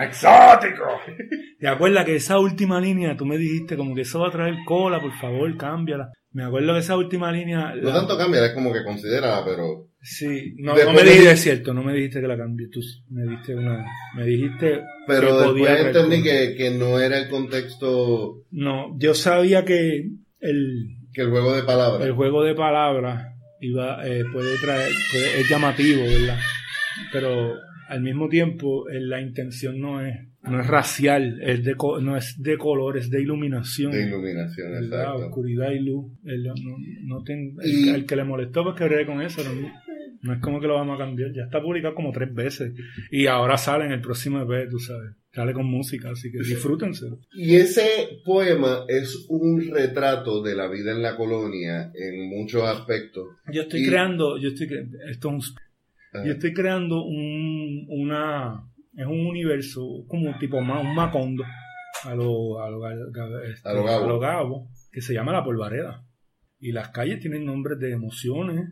¡Exótico! 0.00 0.84
¿Te 1.60 1.68
acuerdas 1.68 2.04
que 2.06 2.16
esa 2.16 2.38
última 2.38 2.80
línea, 2.80 3.16
tú 3.16 3.26
me 3.26 3.36
dijiste 3.36 3.76
como 3.76 3.94
que 3.94 4.02
eso 4.02 4.20
va 4.20 4.28
a 4.28 4.32
traer 4.32 4.54
cola, 4.66 5.00
por 5.00 5.12
favor, 5.18 5.56
cámbiala? 5.56 6.10
Me 6.32 6.42
acuerdo 6.44 6.72
que 6.72 6.80
esa 6.80 6.96
última 6.96 7.30
línea... 7.30 7.74
No 7.80 7.92
tanto 7.92 8.16
cambia, 8.18 8.44
es 8.46 8.52
como 8.52 8.72
que 8.72 8.82
considera, 8.82 9.44
pero... 9.44 9.88
Sí, 10.00 10.54
no, 10.58 10.74
no 10.74 10.92
me 10.92 11.02
dijiste, 11.02 11.20
di- 11.22 11.26
es 11.28 11.40
cierto, 11.40 11.72
no 11.74 11.82
me 11.82 11.92
dijiste 11.94 12.20
que 12.20 12.26
la 12.28 12.36
cambié, 12.36 12.68
tú 12.68 12.80
me 13.10 13.22
diste 13.30 13.54
una, 13.54 13.84
me 14.16 14.24
dijiste 14.24 14.82
Pero 15.06 15.38
que 15.38 15.44
podía 15.44 15.70
después 15.76 15.96
entendí 15.96 16.22
que, 16.22 16.54
que 16.56 16.70
no 16.72 16.98
era 17.00 17.18
el 17.18 17.28
contexto, 17.30 18.42
No, 18.50 18.94
yo 18.98 19.14
sabía 19.14 19.64
que 19.64 20.08
el, 20.40 20.88
que 21.12 21.22
el 21.22 21.30
juego 21.30 21.54
de 21.54 21.62
palabras. 21.62 22.04
el 22.06 22.12
juego 22.12 22.42
de 22.42 22.54
palabras 22.54 23.32
iba, 23.60 24.06
eh, 24.06 24.24
puede 24.32 24.58
traer, 24.58 24.90
puede- 25.12 25.40
es 25.40 25.48
llamativo, 25.48 26.02
¿verdad? 26.02 26.38
Pero 27.12 27.54
al 27.88 28.00
mismo 28.02 28.28
tiempo 28.28 28.88
eh, 28.88 29.00
la 29.00 29.20
intención 29.20 29.78
no 29.80 30.00
es, 30.04 30.16
no 30.42 30.60
es 30.60 30.66
racial, 30.66 31.40
es 31.42 31.64
de, 31.64 31.74
co- 31.74 32.00
no 32.00 32.16
es 32.16 32.40
de 32.42 32.56
color, 32.58 32.96
es 32.98 33.10
de 33.10 33.20
iluminación. 33.22 33.92
de 33.92 34.06
iluminación, 34.06 34.70
¿verdad? 34.72 35.00
exacto. 35.02 35.26
Oscuridad 35.26 35.70
y 35.72 35.80
luz. 35.80 36.12
El, 36.24 36.44
no, 36.44 36.54
no 37.04 37.22
ten- 37.22 37.56
el- 37.62 37.70
Y- 37.70 37.88
el 37.90 38.06
que 38.06 38.16
le 38.16 38.24
molestó, 38.24 38.62
pues 38.64 38.76
que 38.76 39.06
con 39.06 39.20
eso. 39.22 39.42
No, 39.44 39.70
no 40.22 40.32
es 40.32 40.40
como 40.40 40.58
que 40.60 40.66
lo 40.66 40.74
vamos 40.74 40.94
a 40.98 41.04
cambiar. 41.04 41.32
Ya 41.34 41.42
está 41.44 41.60
publicado 41.60 41.94
como 41.94 42.10
tres 42.12 42.32
veces. 42.32 42.72
Y 43.10 43.26
ahora 43.26 43.56
sale 43.58 43.84
en 43.84 43.92
el 43.92 44.00
próximo 44.00 44.40
EP, 44.42 44.70
tú 44.70 44.78
sabes. 44.78 45.12
Sale 45.34 45.52
con 45.52 45.66
música, 45.66 46.10
así 46.12 46.30
que 46.30 46.38
disfrútenselo. 46.38 47.18
Y 47.32 47.56
ese 47.56 47.82
poema 48.24 48.84
es 48.88 49.26
un 49.28 49.68
retrato 49.70 50.40
de 50.42 50.54
la 50.54 50.68
vida 50.68 50.92
en 50.92 51.02
la 51.02 51.16
colonia 51.16 51.90
en 51.92 52.28
muchos 52.30 52.62
aspectos. 52.62 53.26
Yo 53.52 53.62
estoy 53.62 53.82
Y- 53.82 53.86
creando, 53.88 54.38
yo 54.38 54.50
estoy, 54.50 54.68
cre- 54.68 54.88
esto 55.10 55.28
es 55.28 55.34
un-. 55.34 55.56
Yo 56.24 56.32
estoy 56.32 56.52
creando 56.52 57.02
un, 57.04 57.86
una, 57.88 58.62
es 58.96 59.06
un 59.06 59.26
universo 59.26 60.04
como 60.06 60.36
tipo 60.38 60.60
ma- 60.60 60.80
un 60.80 60.94
macondo 60.94 61.44
a 62.04 62.14
lo, 62.14 62.60
a 62.62 62.70
lo, 62.70 62.88
este, 63.42 63.68
A 63.68 63.72
lo 63.72 63.84
Gabo. 63.84 64.04
a 64.04 64.08
lo 64.08 64.18
Gabo, 64.20 64.68
que 64.92 65.00
se 65.00 65.14
llama 65.14 65.32
La 65.32 65.42
Polvareda. 65.44 66.04
Y 66.60 66.72
las 66.72 66.90
calles 66.90 67.20
tienen 67.20 67.44
nombres 67.44 67.78
de 67.78 67.92
emociones. 67.92 68.68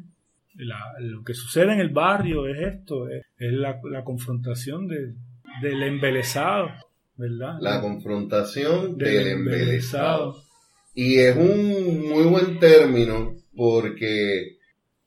La- 0.54 0.92
lo 1.00 1.22
que 1.24 1.34
sucede 1.34 1.72
en 1.72 1.80
el 1.80 1.88
barrio 1.90 2.46
es 2.46 2.58
esto, 2.74 3.08
es, 3.08 3.22
es 3.38 3.52
la, 3.52 3.80
la 3.90 4.04
confrontación 4.04 4.86
de, 4.86 5.14
del 5.62 5.82
embelesado, 5.82 6.68
¿verdad? 7.16 7.56
La 7.60 7.80
confrontación 7.80 8.96
Del 8.98 9.08
del 9.14 9.26
embelesado. 9.28 10.36
embelesado. 10.36 10.44
Y 10.94 11.16
es 11.18 11.34
un 11.36 12.08
muy 12.08 12.24
buen 12.24 12.58
término 12.58 13.34
porque, 13.56 14.58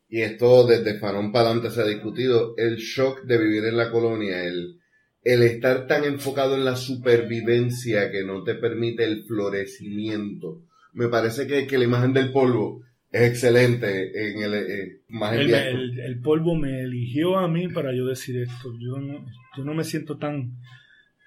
y 0.09 0.21
esto 0.21 0.65
desde 0.67 0.99
Fanón 0.99 1.31
para 1.31 1.49
adelante 1.49 1.71
se 1.71 1.81
ha 1.81 1.87
discutido, 1.87 2.55
el 2.57 2.77
shock 2.77 3.23
de 3.23 3.37
vivir 3.37 3.65
en 3.65 3.77
la 3.77 3.91
colonia, 3.91 4.43
el, 4.43 4.79
el 5.23 5.41
estar 5.43 5.87
tan 5.87 6.03
enfocado 6.03 6.55
en 6.55 6.65
la 6.65 6.75
supervivencia 6.75 8.11
que 8.11 8.23
no 8.23 8.43
te 8.43 8.55
permite 8.55 9.03
el 9.03 9.23
florecimiento. 9.25 10.61
Me 10.93 11.07
parece 11.09 11.47
que, 11.47 11.67
que 11.67 11.77
la 11.77 11.85
imagen 11.85 12.13
del 12.13 12.31
polvo 12.31 12.83
es 13.11 13.29
excelente 13.29 14.29
en 14.31 14.43
el, 14.43 14.53
eh, 14.53 15.01
más 15.09 15.33
El, 15.33 15.49
el- 15.53 15.99
el 15.99 16.19
polvo 16.21 16.55
me 16.55 16.81
eligió 16.81 17.37
a 17.37 17.47
mí 17.47 17.67
para 17.69 17.93
yo 17.95 18.05
decir 18.05 18.37
esto. 18.41 18.73
Yo 18.79 18.97
no, 18.99 19.25
yo 19.57 19.63
no 19.63 19.73
me 19.73 19.83
siento 19.83 20.17
tan, 20.17 20.53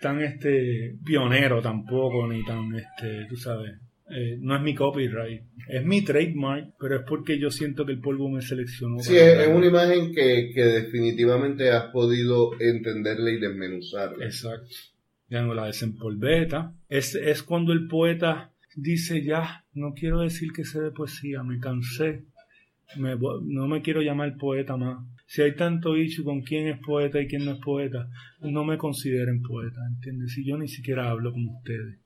tan 0.01 0.21
este 0.23 0.95
pionero 1.05 1.61
tampoco, 1.61 2.27
ni 2.29 2.45
tan 2.45 2.75
este, 2.75 3.27
tú 3.29 3.37
sabes. 3.37 3.73
Eh, 4.11 4.39
no 4.41 4.57
es 4.57 4.63
mi 4.63 4.75
copyright, 4.75 5.43
es 5.69 5.85
mi 5.85 6.03
trademark, 6.03 6.75
pero 6.81 6.97
es 6.97 7.03
porque 7.07 7.39
yo 7.39 7.51
siento 7.51 7.85
que 7.85 7.93
el 7.93 8.01
polvo 8.01 8.31
me 8.31 8.41
seleccionó. 8.41 9.01
Sí, 9.01 9.17
es, 9.17 9.49
una 9.49 9.67
imagen 9.67 10.15
que, 10.15 10.51
que 10.55 10.65
definitivamente 10.65 11.71
has 11.71 11.91
podido 11.93 12.59
entenderla 12.59 13.31
y 13.31 13.39
desmenuzarla. 13.39 14.25
Exacto. 14.25 14.69
Ya 15.29 15.43
no 15.43 15.53
la 15.53 15.67
desempolveta. 15.67 16.73
Es, 16.89 17.15
es 17.15 17.43
cuando 17.43 17.73
el 17.75 17.87
poeta 17.87 18.53
dice 18.75 19.23
ya, 19.23 19.65
no 19.75 19.93
quiero 19.93 20.21
decir 20.21 20.53
que 20.53 20.65
sé 20.65 20.81
de 20.81 20.91
poesía, 20.91 21.43
me 21.43 21.59
cansé. 21.59 22.25
Me 22.97 23.17
no 23.17 23.69
me 23.69 23.83
quiero 23.83 24.01
llamar 24.01 24.39
poeta 24.39 24.79
más. 24.79 25.05
Si 25.27 25.43
hay 25.43 25.55
tanto 25.55 25.99
issue 25.99 26.25
con 26.25 26.41
quién 26.41 26.69
es 26.69 26.79
poeta 26.81 27.21
y 27.21 27.27
quién 27.27 27.45
no 27.45 27.53
es 27.53 27.59
poeta, 27.59 28.09
no 28.41 28.65
me 28.65 28.79
consideren 28.79 29.43
poeta, 29.43 29.81
¿entiendes? 29.87 30.33
Si 30.33 30.43
yo 30.43 30.57
ni 30.57 30.69
siquiera 30.69 31.11
hablo 31.11 31.33
como 31.33 31.59
ustedes. 31.59 31.99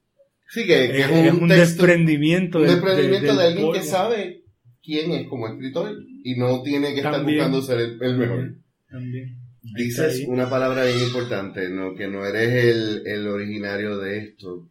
Sí, 0.53 0.67
que, 0.67 0.89
que 0.91 1.01
Es, 1.01 1.11
un, 1.11 1.43
un 1.45 1.49
texto, 1.49 1.87
desprendimiento, 1.87 2.59
un 2.59 2.67
de 2.67 3.43
alguien 3.45 3.65
polvo. 3.67 3.73
que 3.73 3.83
sabe 3.83 4.43
quién 4.83 5.13
es 5.13 5.27
como 5.29 5.49
escritor 5.49 5.97
y 6.25 6.37
no 6.37 6.63
tiene 6.63 6.91
que 6.93 6.97
estar 6.99 7.13
También. 7.13 7.39
buscando 7.39 7.63
ser 7.63 7.79
el, 7.81 8.03
el 8.03 8.17
mejor. 8.19 8.55
También. 8.91 9.39
Dices 9.77 10.25
una 10.27 10.51
palabra 10.51 10.85
bien 10.85 10.99
importante, 11.01 11.69
¿no? 11.71 11.95
que 11.95 12.09
no 12.09 12.27
eres 12.27 12.65
el, 12.65 13.03
el 13.07 13.29
originario 13.29 13.97
de 13.99 14.19
esto. 14.19 14.69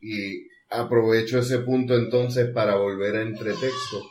Y 0.00 0.48
aprovecho 0.68 1.38
ese 1.38 1.60
punto 1.60 1.96
entonces 1.96 2.48
para 2.50 2.74
volver 2.76 3.16
a 3.16 3.22
entretexto. 3.22 4.02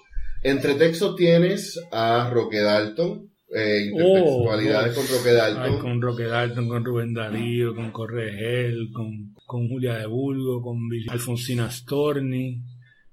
Entretexto 0.41 1.13
tienes 1.15 1.79
a 1.91 2.29
Roque 2.33 2.61
Dalton, 2.61 3.32
eh, 3.55 3.85
intertextualidades 3.91 4.91
Oh, 4.91 5.01
con 5.01 5.07
Roque 5.17 5.29
Ay, 5.29 5.35
Dalton. 5.35 5.79
con 5.79 6.01
Roque 6.01 6.23
Dalton, 6.23 6.67
con 6.67 6.85
Rubén 6.85 7.13
Darío, 7.13 7.75
con 7.75 7.91
Corregel, 7.91 8.89
con, 8.93 9.33
con 9.45 9.67
Julia 9.69 9.97
de 9.97 10.07
Bulgo, 10.07 10.61
con 10.61 10.77
Alfonsina 11.09 11.69
Storni, 11.69 12.61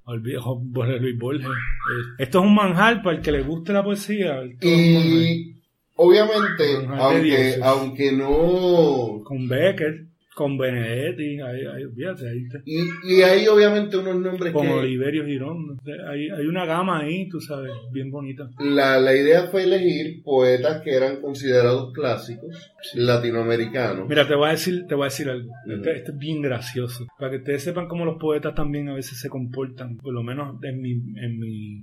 Jorge 0.05 0.99
Luis 0.99 1.19
Borges. 1.19 1.47
Eh, 1.47 2.23
Esto 2.25 2.41
es 2.41 2.45
un 2.47 2.55
manjar 2.55 3.03
para 3.03 3.17
el 3.17 3.23
que 3.23 3.33
le 3.33 3.43
guste 3.43 3.73
la 3.73 3.85
poesía. 3.85 4.43
Y 4.61 5.55
obviamente, 5.95 6.87
Manjar 6.87 7.15
aunque, 7.15 7.57
aunque 7.63 8.13
no 8.13 9.21
Con 9.25 9.47
Becker, 9.49 10.07
con 10.41 10.57
Benedetti, 10.57 11.39
ahí, 11.39 11.67
ahí, 11.67 11.85
fíjate, 11.95 12.31
ahí 12.31 12.45
está. 12.45 12.63
Y, 12.65 12.79
y 13.05 13.21
hay 13.21 13.47
obviamente 13.47 13.99
unos 13.99 14.17
nombres 14.17 14.55
con 14.55 14.67
que 14.67 14.73
Oliverio 14.73 15.27
Girón. 15.27 15.79
Hay, 16.09 16.31
hay 16.31 16.47
una 16.47 16.65
gama 16.65 17.01
ahí, 17.01 17.29
tú 17.29 17.43
sabes, 17.43 17.71
bien 17.93 18.11
bonita. 18.11 18.49
la, 18.59 18.99
la 18.99 19.15
idea 19.15 19.49
fue 19.49 19.65
elegir 19.65 20.23
poetas 20.23 20.81
que 20.81 20.95
eran 20.95 21.21
considerados 21.21 21.93
clásicos 21.93 22.73
latinoamericanos. 22.95 24.09
Mira, 24.09 24.27
te 24.27 24.35
voy 24.35 24.49
a 24.49 24.53
decir, 24.53 24.87
te 24.89 24.95
voy 24.95 25.03
a 25.03 25.09
decir 25.09 25.29
algo. 25.29 25.51
Ujú. 25.67 25.75
Este, 25.75 25.97
este 25.99 26.13
es 26.13 26.17
bien 26.17 26.41
gracioso. 26.41 27.07
Para 27.19 27.33
que 27.33 27.37
ustedes 27.37 27.63
sepan 27.63 27.87
cómo 27.87 28.07
los 28.07 28.17
poetas 28.19 28.55
también 28.55 28.89
a 28.89 28.95
veces 28.95 29.21
se 29.21 29.29
comportan, 29.29 29.99
por 29.99 30.15
lo 30.15 30.23
menos 30.23 30.57
en 30.65 30.81
mi, 30.81 30.93
en 30.93 31.39
mi, 31.39 31.83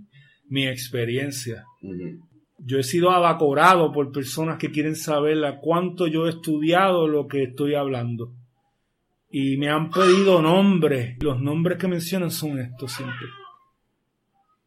mi 0.50 0.68
experiencia. 0.68 1.64
Yo 2.58 2.80
he 2.80 2.84
sido 2.84 3.12
abacorado 3.12 3.92
por 3.92 4.12
personas 4.12 4.58
que 4.58 4.72
quieren 4.72 4.96
saber 4.96 5.46
a 5.46 5.60
cuánto 5.60 6.08
yo 6.08 6.26
he 6.26 6.32
estudiado 6.32 7.08
lo 7.08 7.28
que 7.28 7.44
estoy 7.44 7.76
hablando. 7.76 8.34
Y 9.40 9.56
me 9.58 9.70
han 9.70 9.92
pedido 9.92 10.42
nombres. 10.42 11.16
Los 11.22 11.40
nombres 11.40 11.78
que 11.78 11.88
mencionan 11.88 12.32
son 12.32 12.60
estos 12.60 12.92
siempre. 12.92 13.28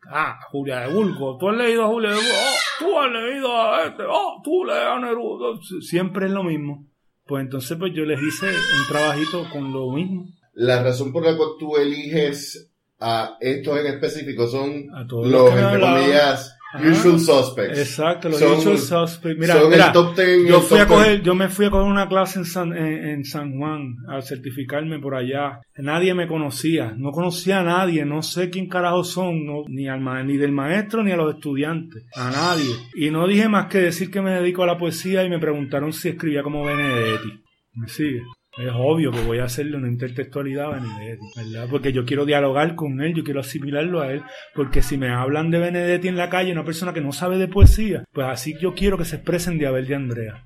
Ah, 0.08 0.38
Julia 0.48 0.82
de 0.82 0.94
Bulgo. 0.94 1.36
Tú 1.38 1.48
has 1.48 1.56
leído 1.56 1.84
a 1.84 1.88
Julia 1.88 2.10
de 2.10 2.14
Bulgo. 2.14 2.30
Oh, 2.30 2.78
tú 2.78 2.98
has 3.00 3.10
leído 3.10 3.60
a 3.60 3.84
este. 3.86 4.04
Oh, 4.08 4.40
tú 4.44 4.64
lees 4.64 4.86
a 4.86 5.00
Neruda. 5.00 5.58
Siempre 5.80 6.26
es 6.26 6.32
lo 6.32 6.44
mismo. 6.44 6.86
Pues 7.26 7.42
entonces 7.42 7.76
pues 7.76 7.92
yo 7.92 8.04
les 8.04 8.22
hice 8.22 8.46
un 8.46 8.86
trabajito 8.88 9.44
con 9.52 9.72
lo 9.72 9.90
mismo. 9.90 10.28
La 10.54 10.80
razón 10.84 11.12
por 11.12 11.24
la 11.24 11.36
cual 11.36 11.50
tú 11.58 11.76
eliges 11.76 12.70
a 13.00 13.38
estos 13.40 13.76
en 13.76 13.86
específico 13.86 14.46
son 14.46 14.88
A 14.94 15.04
todos 15.04 15.26
los, 15.26 15.46
los 15.46 15.52
que 15.52 15.60
entre 15.60 15.80
comillas. 15.80 16.56
Usual 16.78 17.18
suspects. 17.18 17.78
Exacto, 17.78 18.28
los 18.28 18.38
Son- 18.38 18.58
usual 18.58 18.78
suspects. 18.78 19.38
Mira, 19.40 19.54
son 19.54 19.70
mira, 19.70 19.86
el 19.86 19.92
top 19.92 20.16
10 20.16 20.28
y 20.44 20.48
yo 20.48 20.60
fui 20.60 20.78
a 20.78 20.86
top 20.86 20.96
coger, 20.96 21.22
yo 21.22 21.34
me 21.34 21.48
fui 21.48 21.66
a 21.66 21.70
coger 21.70 21.86
una 21.90 22.08
clase 22.08 22.38
en 22.38 22.44
San, 22.44 22.76
en, 22.76 23.08
en 23.08 23.24
San 23.24 23.58
Juan 23.58 23.96
a 24.08 24.22
certificarme 24.22 24.98
por 24.98 25.14
allá. 25.14 25.60
Nadie 25.76 26.14
me 26.14 26.28
conocía, 26.28 26.94
no 26.96 27.10
conocía 27.10 27.60
a 27.60 27.64
nadie, 27.64 28.04
no 28.04 28.22
sé 28.22 28.50
quién 28.50 28.68
carajo 28.68 29.02
son, 29.04 29.44
no, 29.44 29.62
ni 29.68 29.88
al 29.88 30.00
ni 30.26 30.36
del 30.36 30.52
maestro 30.52 31.02
ni 31.02 31.12
a 31.12 31.16
los 31.16 31.34
estudiantes, 31.34 32.04
a 32.14 32.30
nadie. 32.30 32.74
Y 32.94 33.10
no 33.10 33.26
dije 33.26 33.48
más 33.48 33.66
que 33.66 33.78
decir 33.78 34.10
que 34.10 34.20
me 34.22 34.32
dedico 34.32 34.62
a 34.62 34.66
la 34.66 34.78
poesía 34.78 35.24
y 35.24 35.30
me 35.30 35.38
preguntaron 35.38 35.92
si 35.92 36.10
escribía 36.10 36.42
como 36.42 36.64
Benedetti. 36.64 37.42
¿Me 37.74 37.88
sigue? 37.88 38.22
Es 38.60 38.72
obvio 38.74 39.10
que 39.10 39.22
voy 39.22 39.38
a 39.38 39.44
hacerle 39.44 39.76
una 39.76 39.88
intertextualidad 39.88 40.66
a 40.66 40.80
Benedetti, 40.80 41.24
¿verdad? 41.36 41.68
Porque 41.70 41.92
yo 41.92 42.04
quiero 42.04 42.26
dialogar 42.26 42.74
con 42.74 43.00
él, 43.00 43.14
yo 43.14 43.24
quiero 43.24 43.40
asimilarlo 43.40 44.00
a 44.00 44.12
él, 44.12 44.22
porque 44.54 44.82
si 44.82 44.98
me 44.98 45.08
hablan 45.08 45.50
de 45.50 45.58
Benedetti 45.58 46.08
en 46.08 46.16
la 46.16 46.28
calle, 46.28 46.52
una 46.52 46.64
persona 46.64 46.92
que 46.92 47.00
no 47.00 47.12
sabe 47.12 47.38
de 47.38 47.48
poesía, 47.48 48.04
pues 48.12 48.26
así 48.26 48.54
yo 48.60 48.74
quiero 48.74 48.98
que 48.98 49.04
se 49.04 49.16
expresen 49.16 49.58
de 49.58 49.66
Abel 49.66 49.86
de 49.86 49.94
Andrea, 49.94 50.44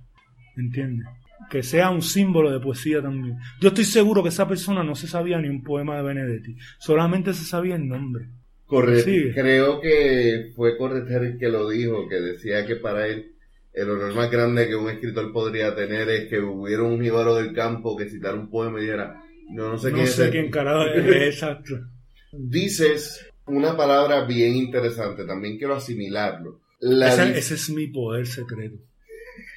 ¿entiendes? 0.56 1.06
Que 1.50 1.62
sea 1.62 1.90
un 1.90 2.02
símbolo 2.02 2.52
de 2.52 2.60
poesía 2.60 3.02
también. 3.02 3.36
Yo 3.60 3.68
estoy 3.68 3.84
seguro 3.84 4.22
que 4.22 4.28
esa 4.28 4.46
persona 4.46 4.84
no 4.84 4.94
se 4.94 5.08
sabía 5.08 5.38
ni 5.40 5.48
un 5.48 5.62
poema 5.62 5.96
de 5.96 6.02
Benedetti, 6.02 6.56
solamente 6.78 7.32
se 7.32 7.44
sabía 7.44 7.74
el 7.74 7.88
nombre. 7.88 8.26
Correcto. 8.64 9.10
Creo 9.34 9.80
que 9.80 10.52
fue 10.54 10.76
Correter 10.78 11.22
el 11.22 11.38
que 11.38 11.48
lo 11.48 11.68
dijo, 11.68 12.08
que 12.08 12.16
decía 12.16 12.64
que 12.66 12.76
para 12.76 13.06
él 13.06 13.33
el 13.74 13.90
honor 13.90 14.14
más 14.14 14.30
grande 14.30 14.68
que 14.68 14.76
un 14.76 14.88
escritor 14.88 15.32
podría 15.32 15.74
tener 15.74 16.08
es 16.08 16.28
que 16.28 16.38
hubiera 16.38 16.82
un 16.84 17.02
jíbaro 17.02 17.34
del 17.36 17.52
campo 17.52 17.96
que 17.96 18.08
citara 18.08 18.34
un 18.34 18.48
poema 18.48 18.78
y 18.78 18.82
dijera, 18.84 19.20
no, 19.50 19.70
no 19.72 19.78
sé 19.78 19.88
No 19.90 19.94
quién 19.96 20.06
es 20.06 20.14
sé 20.14 20.24
el- 20.26 20.30
quién 20.30 20.50
carajo 20.50 20.86
es, 20.86 21.06
exacto. 21.34 21.74
Dices 22.32 23.26
una 23.46 23.76
palabra 23.76 24.24
bien 24.24 24.54
interesante, 24.56 25.24
también 25.24 25.58
quiero 25.58 25.74
asimilarlo. 25.74 26.60
La 26.80 27.12
Ese, 27.12 27.38
ese 27.38 27.54
es 27.54 27.70
mi 27.70 27.86
poder 27.88 28.26
secreto. 28.26 28.76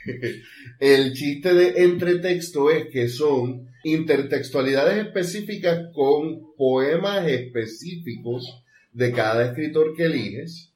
El 0.80 1.14
chiste 1.14 1.54
de 1.54 1.84
entretexto 1.84 2.72
es 2.72 2.88
que 2.88 3.10
son 3.10 3.68
intertextualidades 3.84 5.06
específicas 5.06 5.88
con 5.94 6.54
poemas 6.56 7.28
específicos 7.28 8.64
de 8.94 9.12
cada 9.12 9.48
escritor 9.48 9.94
que 9.96 10.06
eliges 10.06 10.74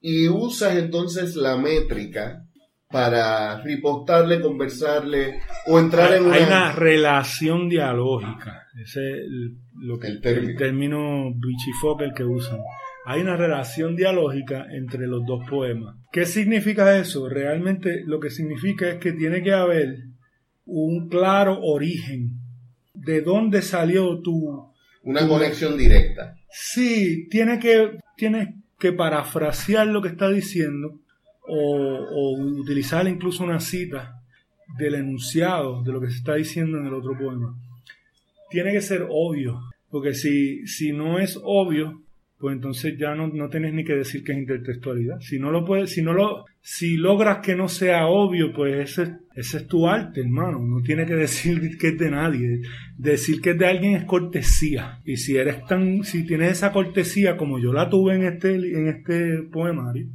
y 0.00 0.28
usas 0.28 0.76
entonces 0.76 1.36
la 1.36 1.56
métrica 1.56 2.46
para 2.90 3.62
ripostarle, 3.62 4.40
conversarle 4.40 5.40
o 5.66 5.78
entrar 5.78 6.12
en 6.14 6.24
una... 6.24 6.34
Hay 6.34 6.42
una 6.42 6.72
relación 6.72 7.68
dialógica. 7.68 8.66
Ese 8.82 9.12
es 9.12 9.26
lo 9.74 9.98
que, 9.98 10.08
El 10.08 10.20
término. 10.20 10.50
el 10.50 10.56
término 10.56 11.34
que 12.16 12.24
usan. 12.24 12.58
Hay 13.06 13.20
una 13.20 13.36
relación 13.36 13.94
dialógica 13.94 14.66
entre 14.72 15.06
los 15.06 15.24
dos 15.24 15.48
poemas. 15.48 15.96
¿Qué 16.10 16.26
significa 16.26 16.98
eso? 16.98 17.28
Realmente 17.28 18.02
lo 18.04 18.18
que 18.18 18.30
significa 18.30 18.88
es 18.88 18.96
que 18.96 19.12
tiene 19.12 19.42
que 19.42 19.52
haber 19.52 19.96
un 20.64 21.08
claro 21.08 21.60
origen. 21.62 22.40
¿De 22.92 23.22
dónde 23.22 23.62
salió 23.62 24.20
tu, 24.20 24.74
Una 25.04 25.28
conexión 25.28 25.78
directa. 25.78 26.34
Sí, 26.50 27.28
tiene 27.30 27.60
que, 27.60 27.98
tiene 28.16 28.56
que 28.80 28.92
parafrasear 28.92 29.86
lo 29.86 30.02
que 30.02 30.08
está 30.08 30.28
diciendo 30.28 31.00
o, 31.50 32.32
utilizar 32.38 33.06
incluso 33.08 33.44
una 33.44 33.60
cita 33.60 34.22
del 34.78 34.94
enunciado 34.94 35.82
de 35.82 35.92
lo 35.92 36.00
que 36.00 36.10
se 36.10 36.18
está 36.18 36.34
diciendo 36.34 36.78
en 36.78 36.86
el 36.86 36.94
otro 36.94 37.18
poema. 37.18 37.54
Tiene 38.50 38.72
que 38.72 38.80
ser 38.80 39.06
obvio, 39.08 39.60
porque 39.90 40.14
si, 40.14 40.66
si 40.66 40.92
no 40.92 41.18
es 41.18 41.38
obvio, 41.42 42.02
pues 42.38 42.54
entonces 42.54 42.96
ya 42.96 43.14
no, 43.14 43.28
no 43.28 43.50
tienes 43.50 43.74
ni 43.74 43.84
que 43.84 43.94
decir 43.94 44.24
que 44.24 44.32
es 44.32 44.38
intertextualidad. 44.38 45.20
Si 45.20 45.38
no 45.38 45.50
lo 45.50 45.64
puedes, 45.64 45.90
si 45.90 46.02
no 46.02 46.14
lo, 46.14 46.46
si 46.62 46.96
logras 46.96 47.38
que 47.38 47.54
no 47.54 47.68
sea 47.68 48.06
obvio, 48.06 48.52
pues 48.52 48.90
ese, 48.90 49.18
ese 49.34 49.58
es 49.58 49.66
tu 49.66 49.86
arte, 49.86 50.20
hermano. 50.20 50.58
No 50.58 50.82
tiene 50.82 51.04
que 51.04 51.16
decir 51.16 51.76
que 51.78 51.88
es 51.88 51.98
de 51.98 52.10
nadie. 52.10 52.62
Decir 52.96 53.42
que 53.42 53.50
es 53.50 53.58
de 53.58 53.66
alguien 53.66 53.94
es 53.94 54.04
cortesía. 54.04 55.00
Y 55.04 55.18
si 55.18 55.36
eres 55.36 55.66
tan, 55.66 56.02
si 56.02 56.24
tienes 56.26 56.52
esa 56.52 56.72
cortesía 56.72 57.36
como 57.36 57.58
yo 57.58 57.72
la 57.72 57.90
tuve 57.90 58.14
en 58.14 58.24
este, 58.24 58.54
en 58.54 58.88
este 58.88 59.42
poemario, 59.42 60.06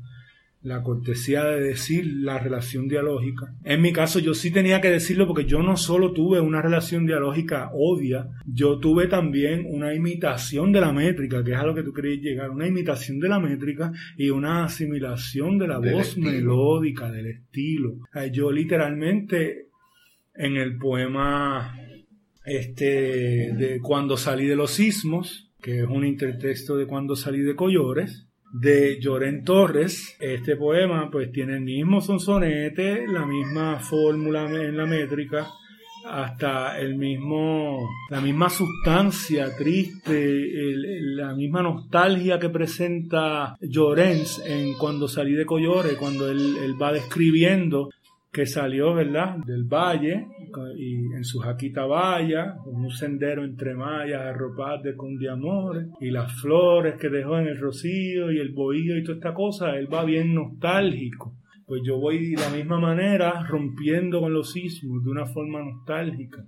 la 0.66 0.82
cortesía 0.82 1.44
de 1.44 1.62
decir 1.62 2.08
la 2.08 2.40
relación 2.40 2.88
dialógica. 2.88 3.54
En 3.64 3.82
mi 3.82 3.94
caso 3.94 4.18
yo 4.18 4.34
sí 4.34 4.52
tenía 4.52 4.82
que 4.82 4.90
decirlo 4.90 5.28
porque 5.28 5.46
yo 5.46 5.62
no 5.62 5.78
solo 5.78 6.12
tuve 6.12 6.40
una 6.42 6.60
relación 6.60 7.06
dialógica 7.06 7.70
obvia, 7.72 8.28
yo 8.48 8.80
tuve 8.80 9.06
también 9.08 9.66
una 9.70 9.94
imitación 9.94 10.72
de 10.72 10.82
la 10.82 10.92
métrica, 10.92 11.44
que 11.44 11.52
es 11.52 11.58
a 11.58 11.66
lo 11.68 11.76
que 11.76 11.84
tú 11.84 11.94
querías 11.94 12.20
llegar, 12.20 12.50
una 12.50 12.68
imitación 12.68 13.20
de 13.20 13.30
la 13.30 13.40
métrica 13.40 13.92
y 14.18 14.32
una 14.32 14.66
asimilación 14.66 15.60
de 15.60 15.68
la 15.68 15.80
Del 15.80 15.94
voz 15.94 16.08
estilo. 16.10 16.32
melódica, 16.32 17.12
del 17.12 17.28
estilo. 17.28 18.00
Sea, 18.12 18.26
Yo 18.28 18.52
literalmente 18.52 19.68
en 20.34 20.58
el 20.58 20.78
poema 20.78 21.78
este 22.44 23.54
de 23.54 23.80
Cuando 23.82 24.18
salí 24.18 24.46
de 24.48 24.56
los 24.56 24.72
sismos, 24.72 25.52
que 25.62 25.82
es 25.82 25.88
un 25.88 26.06
intertexto 26.06 26.76
de 26.76 26.88
Cuando 26.88 27.16
salí 27.16 27.42
de 27.42 27.56
Collores, 27.56 28.25
de 28.60 29.00
Llorén 29.00 29.44
Torres. 29.44 30.16
Este 30.20 30.56
poema 30.56 31.10
pues 31.12 31.32
tiene 31.32 31.56
el 31.56 31.62
mismo 31.62 32.02
sonsonete, 32.02 33.06
la 33.08 33.26
misma 33.26 33.80
fórmula 33.80 34.46
en 34.46 34.78
la 34.78 34.86
métrica, 34.86 35.48
hasta 36.10 36.80
el 36.80 36.96
mismo, 36.96 37.90
la 38.10 38.22
misma 38.22 38.50
sustancia 38.50 39.56
triste, 39.58 40.42
la 41.16 41.34
misma 41.34 41.62
nostalgia 41.64 42.40
que 42.40 42.50
presenta 42.50 43.58
Llorens 43.60 44.42
en 44.46 44.74
Cuando 44.76 45.08
salí 45.08 45.34
de 45.34 45.46
Collores, 45.46 45.96
cuando 45.96 46.30
él, 46.30 46.56
él 46.64 46.82
va 46.82 46.94
describiendo 46.94 47.90
que 48.32 48.46
salió, 48.46 48.94
¿verdad?, 48.94 49.38
del 49.46 49.64
valle 49.64 50.28
y 50.78 50.96
en 51.14 51.24
su 51.24 51.40
jaquita 51.40 51.86
valla, 51.86 52.58
con 52.64 52.76
un 52.76 52.92
sendero 52.92 53.44
entre 53.44 53.76
mallas 53.76 54.22
arropadas 54.22 54.84
de 54.84 54.96
condiamores 54.96 55.88
y 56.00 56.12
las 56.12 56.32
flores 56.42 56.96
que 57.00 57.10
dejó 57.10 57.38
en 57.38 57.48
el 57.48 57.60
rocío 57.60 58.32
y 58.32 58.40
el 58.40 58.54
bohío 58.54 58.98
y 58.98 59.04
toda 59.04 59.18
esta 59.18 59.34
cosa, 59.34 59.78
él 59.78 59.94
va 59.94 60.04
bien 60.04 60.34
nostálgico. 60.34 61.36
Pues 61.66 61.82
yo 61.84 61.98
voy 61.98 62.32
de 62.32 62.42
la 62.42 62.50
misma 62.50 62.80
manera 62.80 63.44
rompiendo 63.48 64.22
con 64.22 64.34
los 64.34 64.52
sismos 64.52 65.04
de 65.04 65.10
una 65.10 65.26
forma 65.26 65.64
nostálgica. 65.64 66.46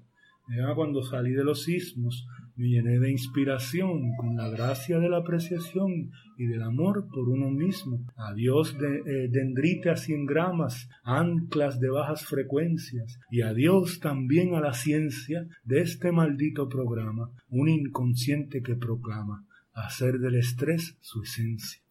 Ya 0.55 0.73
cuando 0.75 1.03
salí 1.03 1.31
de 1.31 1.43
los 1.43 1.63
sismos 1.63 2.27
me 2.57 2.67
llené 2.67 2.99
de 2.99 3.11
inspiración 3.11 4.15
con 4.17 4.35
la 4.35 4.49
gracia 4.49 4.99
de 4.99 5.09
la 5.09 5.17
apreciación 5.17 6.11
y 6.37 6.47
del 6.47 6.63
amor 6.63 7.07
por 7.13 7.29
uno 7.29 7.49
mismo. 7.51 8.05
Adiós 8.15 8.77
de, 8.77 8.97
eh, 9.05 9.27
dendrite 9.29 9.91
a 9.91 9.95
100 9.95 10.25
gramas, 10.25 10.89
anclas 11.03 11.79
de 11.79 11.89
bajas 11.89 12.25
frecuencias 12.25 13.19
y 13.29 13.41
adiós 13.41 13.99
también 13.99 14.55
a 14.55 14.59
la 14.59 14.73
ciencia 14.73 15.47
de 15.63 15.81
este 15.81 16.11
maldito 16.11 16.67
programa, 16.67 17.31
un 17.49 17.69
inconsciente 17.69 18.61
que 18.61 18.75
proclama 18.75 19.45
hacer 19.73 20.17
del 20.19 20.35
estrés 20.35 20.97
su 21.01 21.21
esencia. 21.21 21.81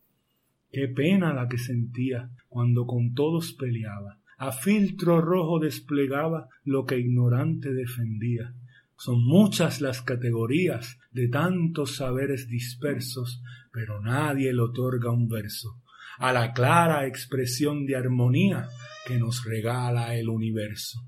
Qué 0.73 0.89
pena 0.89 1.33
la 1.33 1.49
que 1.49 1.59
sentía 1.59 2.31
cuando 2.49 2.87
con 2.87 3.15
todos 3.15 3.53
peleaba. 3.53 4.19
A 4.39 4.53
filtro 4.53 5.21
rojo 5.21 5.61
desplegaba 5.61 6.49
lo 6.65 6.85
que 6.85 6.99
ignorante 6.99 7.73
defendía. 7.73 8.53
Son 8.99 9.23
muchas 9.25 9.81
las 9.81 10.03
categorías 10.03 10.99
de 11.11 11.29
tantos 11.29 11.97
saberes 11.97 12.49
dispersos, 12.49 13.43
pero 13.73 14.01
nadie 14.01 14.53
le 14.53 14.63
otorga 14.63 15.11
un 15.11 15.29
verso 15.29 15.83
a 16.19 16.33
la 16.33 16.53
clara 16.53 17.07
expresión 17.07 17.87
de 17.87 17.97
armonía 17.97 18.69
que 19.07 19.19
nos 19.19 19.45
regala 19.45 20.17
el 20.17 20.29
universo. 20.29 21.01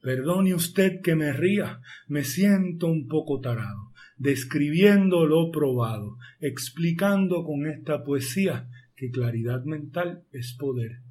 Perdone 0.00 0.54
usted 0.54 1.00
que 1.02 1.14
me 1.14 1.32
ría, 1.32 1.80
me 2.06 2.24
siento 2.24 2.86
un 2.86 3.08
poco 3.08 3.40
tarado, 3.40 3.92
describiendo 4.16 5.26
lo 5.26 5.50
probado, 5.50 6.16
explicando 6.40 7.44
con 7.44 7.66
esta 7.66 8.04
poesía 8.04 8.68
que 8.96 9.10
claridad 9.10 9.64
mental 9.64 10.24
es 10.32 10.56
poder. 10.58 11.02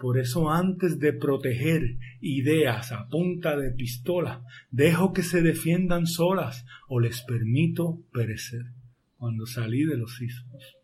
Por 0.00 0.18
eso 0.18 0.50
antes 0.50 0.98
de 0.98 1.12
proteger 1.12 1.82
ideas 2.22 2.90
a 2.90 3.06
punta 3.08 3.56
de 3.56 3.70
pistola, 3.70 4.42
dejo 4.70 5.12
que 5.12 5.22
se 5.22 5.42
defiendan 5.42 6.06
solas 6.06 6.64
o 6.88 7.00
les 7.00 7.20
permito 7.22 7.98
perecer. 8.12 8.62
Cuando 9.18 9.44
salí 9.44 9.84
de 9.84 9.98
los 9.98 10.16
sismos. 10.16 10.76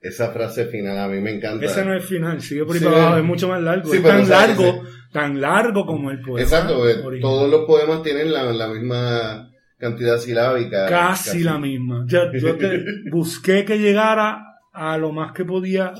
Esa 0.00 0.32
frase 0.32 0.66
final 0.66 0.98
a 0.98 1.08
mí 1.08 1.20
me 1.20 1.30
encanta. 1.36 1.64
Ese 1.64 1.84
no 1.84 1.94
es 1.94 2.02
el 2.02 2.08
final, 2.08 2.40
sigue 2.42 2.64
por 2.64 2.74
ahí 2.74 2.80
Sí, 2.80 2.84
para 2.84 2.96
abajo, 3.02 3.18
es 3.18 3.24
mucho 3.24 3.48
más 3.48 3.62
largo. 3.62 3.90
Sí, 3.90 3.96
es 3.98 4.02
tan 4.02 4.28
largo, 4.28 4.62
ese- 4.64 4.80
tan 5.12 5.40
largo 5.40 5.86
como 5.86 6.10
el 6.10 6.20
poema. 6.20 6.42
Exacto, 6.42 6.78
original. 6.80 7.20
todos 7.20 7.50
los 7.50 7.64
poemas 7.64 8.02
tienen 8.02 8.32
la, 8.32 8.52
la 8.52 8.68
misma 8.68 9.50
cantidad 9.78 10.18
silábica. 10.18 10.86
Casi, 10.88 11.42
la 11.42 11.58
misma. 11.58 12.04
Ya, 12.08 12.30
yo 12.32 12.56
te 12.56 12.84
busqué 13.10 13.64
que 13.64 13.78
llegara 13.78 14.42
a 14.72 14.98
lo 14.98 15.12
más 15.12 15.32
que 15.32 15.44
podía, 15.44 15.94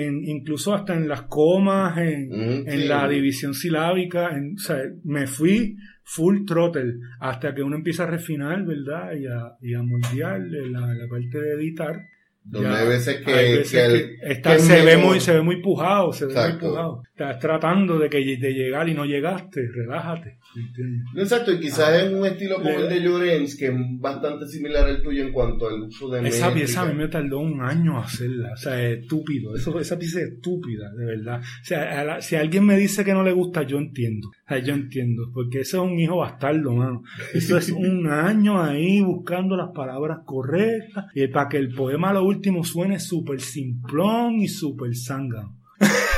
en, 0.00 0.24
incluso 0.24 0.74
hasta 0.74 0.94
en 0.94 1.06
las 1.08 1.22
comas, 1.22 1.96
en, 1.98 2.28
Mm, 2.28 2.68
en 2.68 2.80
sí. 2.80 2.88
la 2.88 3.08
división 3.08 3.54
silábica. 3.54 4.30
en- 4.36 4.54
o 4.56 4.58
sea, 4.58 4.78
me 5.04 5.26
fui 5.26 5.76
full 6.04 6.44
throttle 6.46 6.94
hasta 7.20 7.54
que 7.54 7.62
uno 7.62 7.76
empieza 7.76 8.04
a 8.04 8.06
refinar, 8.06 8.64
¿verdad? 8.64 9.12
Y 9.14 9.26
a, 9.26 9.52
y 9.60 9.74
a 9.74 9.82
moldear 9.82 10.40
la, 10.40 10.94
la 10.94 11.08
parte 11.08 11.38
de 11.40 11.52
editar. 11.54 12.00
Donde 12.44 12.68
Ya, 12.70 12.76
hay 12.80 12.88
veces 12.88 13.16
que, 13.24 13.32
hay 13.32 13.56
veces 13.58 13.70
que 13.70 13.84
el- 13.86 13.92
que 14.20 14.32
está- 14.32 14.52
que 14.54 14.58
se, 14.62 14.84
ve 14.84 14.96
muy, 14.96 15.20
se 15.20 15.32
ve 15.34 15.42
muy 15.42 15.62
pujado, 15.62 16.12
se 16.12 16.26
ve 16.26 16.32
Exacto. 16.32 16.64
muy 16.66 16.70
pujado. 16.74 17.02
Estás 17.12 17.38
tratando 17.38 17.98
de, 18.00 18.08
que, 18.10 18.18
de 18.18 18.52
llegar 18.52 18.88
y 18.88 18.94
no 18.94 19.04
llegaste, 19.04 19.60
relájate. 19.72 20.38
¿Entiendes? 20.56 21.04
No, 21.14 21.22
Exacto, 21.22 21.52
y 21.52 21.60
quizás 21.60 21.88
Ah. 21.88 22.02
es 22.02 22.12
un 22.12 22.26
estilo 22.26 22.56
como 22.56 22.70
el 22.70 22.88
de 22.88 23.00
Llorens, 23.02 23.56
que 23.56 23.66
es 23.68 23.74
bastante 24.00 24.46
similar 24.46 24.86
al 24.86 25.02
tuyo 25.02 25.22
en 25.24 25.32
cuanto 25.32 25.68
al 25.68 25.82
uso 25.82 26.08
de 26.10 26.20
Esa 26.28 26.46
métrica. 26.48 26.54
pieza 26.54 26.82
a 26.82 26.86
mí 26.86 26.94
me 26.94 27.08
tardó 27.08 27.38
un 27.40 27.60
año 27.62 27.98
hacerla, 27.98 28.52
o 28.52 28.56
sea, 28.56 28.80
es 28.82 29.00
estúpido, 29.00 29.54
Eso, 29.56 29.78
esa 29.80 29.98
pieza 29.98 30.20
es 30.20 30.32
estúpida, 30.32 30.90
de 30.98 31.04
verdad. 31.04 31.40
O 31.40 31.64
sea, 31.64 32.04
la- 32.04 32.20
si 32.20 32.36
alguien 32.36 32.64
me 32.66 32.76
dice 32.76 33.04
que 33.04 33.12
no 33.14 33.22
le 33.22 33.32
gusta, 33.32 33.62
yo 33.62 33.78
entiendo, 33.78 34.28
o 34.28 34.48
sea, 34.48 34.58
yo 34.58 34.74
entiendo, 34.74 35.30
porque 35.32 35.60
eso 35.60 35.84
es 35.84 35.90
un 35.92 35.98
hijo 35.98 36.18
bastardo, 36.18 36.72
mano. 36.72 37.02
Eso 37.34 37.56
es 37.56 37.70
un 37.70 38.06
año 38.10 38.62
ahí 38.62 39.00
buscando 39.00 39.56
las 39.56 39.70
palabras 39.74 40.18
correctas, 40.24 41.06
y 41.14 41.26
para 41.28 41.48
que 41.48 41.56
el 41.58 41.72
poema 41.74 42.10
a 42.10 42.14
lo 42.14 42.24
último 42.24 42.64
suene 42.64 42.98
súper 43.00 43.40
simplón 43.40 44.34
y 44.40 44.48
súper 44.48 44.94
zángano. 44.96 45.58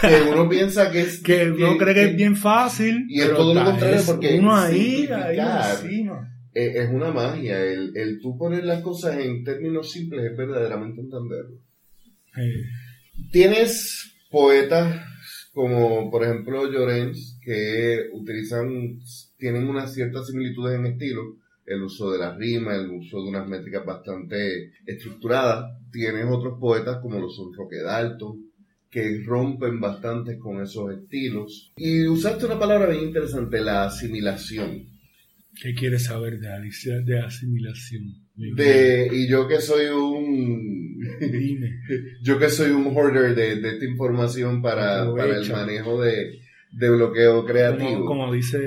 Que 0.08 0.30
uno 0.30 0.48
piensa 0.48 0.90
que 0.90 1.00
es... 1.00 1.22
Que 1.22 1.50
uno 1.50 1.76
cree 1.78 1.94
que 1.94 2.04
es 2.04 2.16
bien 2.16 2.36
fácil, 2.36 3.06
y 3.08 3.20
es 3.20 3.28
todo 3.34 3.54
lo 3.54 3.64
contrario, 3.64 4.00
porque 4.06 4.38
uno 4.38 4.56
ahí, 4.56 5.08
ahí 5.12 5.38
encima. 5.38 6.30
eh, 6.54 6.72
es 6.76 6.90
una 6.90 7.10
magia. 7.10 7.60
El, 7.64 7.96
el 7.96 8.20
tú 8.20 8.36
poner 8.38 8.64
las 8.64 8.82
cosas 8.82 9.18
en 9.18 9.44
términos 9.44 9.90
simples 9.92 10.30
es 10.30 10.36
verdaderamente 10.36 11.00
entenderlo. 11.00 11.56
Eh, 12.36 12.64
Tienes 13.30 14.12
poetas 14.30 15.00
como, 15.52 16.10
por 16.10 16.24
ejemplo, 16.24 16.70
Llorens, 16.70 17.38
que 17.44 18.08
utilizan, 18.12 18.98
tienen 19.38 19.68
unas 19.68 19.94
ciertas 19.94 20.26
similitudes 20.26 20.76
en 20.78 20.86
estilo, 20.86 21.36
el 21.64 21.82
uso 21.82 22.10
de 22.10 22.18
la 22.18 22.34
rima, 22.36 22.74
el 22.74 22.90
uso 22.90 23.22
de 23.22 23.28
unas 23.28 23.46
métricas 23.48 23.86
bastante 23.86 24.72
estructuradas. 24.84 25.78
Tienes 25.92 26.26
otros 26.28 26.58
poetas 26.58 26.98
como 27.00 27.20
lo 27.20 27.28
son 27.30 27.54
Roque 27.54 27.76
Dalton, 27.82 28.50
que 28.94 29.22
rompen 29.26 29.80
bastante 29.80 30.38
con 30.38 30.62
esos 30.62 30.92
estilos. 30.96 31.72
Y 31.76 32.06
usaste 32.06 32.46
una 32.46 32.58
palabra 32.60 32.90
bien 32.90 33.02
interesante, 33.08 33.60
la 33.60 33.86
asimilación. 33.86 34.84
¿Qué 35.60 35.74
quieres 35.74 36.04
saber 36.04 36.38
de, 36.38 36.48
alicia- 36.48 37.00
de 37.00 37.18
asimilación? 37.20 38.14
De, 38.36 39.08
y 39.12 39.28
yo 39.28 39.48
que 39.48 39.60
soy 39.60 39.86
un 39.86 40.98
Dime. 41.20 41.80
Yo 42.22 42.38
que 42.38 42.48
soy 42.48 42.70
un 42.70 42.86
hoarder 42.96 43.34
de, 43.34 43.56
de 43.60 43.68
esta 43.74 43.84
información 43.84 44.62
para, 44.62 45.12
para 45.14 45.36
el 45.38 45.50
manejo 45.50 46.00
de, 46.02 46.38
de 46.72 46.90
bloqueo 46.90 47.44
creativo. 47.44 48.06
Como, 48.06 48.32
dice 48.32 48.58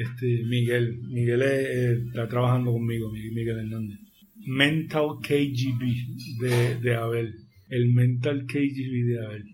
este 0.00 0.42
Miguel, 0.48 1.00
Miguel 1.08 1.42
está 1.42 2.26
trabajando 2.28 2.72
conmigo, 2.72 3.10
Miguel 3.12 3.58
Hernández. 3.58 3.98
Mental 4.46 5.06
KGB 5.22 6.40
de, 6.40 6.78
de 6.80 6.94
Abel. 6.96 7.34
El 7.68 7.92
Mental 7.92 8.44
KGB 8.46 9.06
de 9.06 9.24
Abel. 9.26 9.44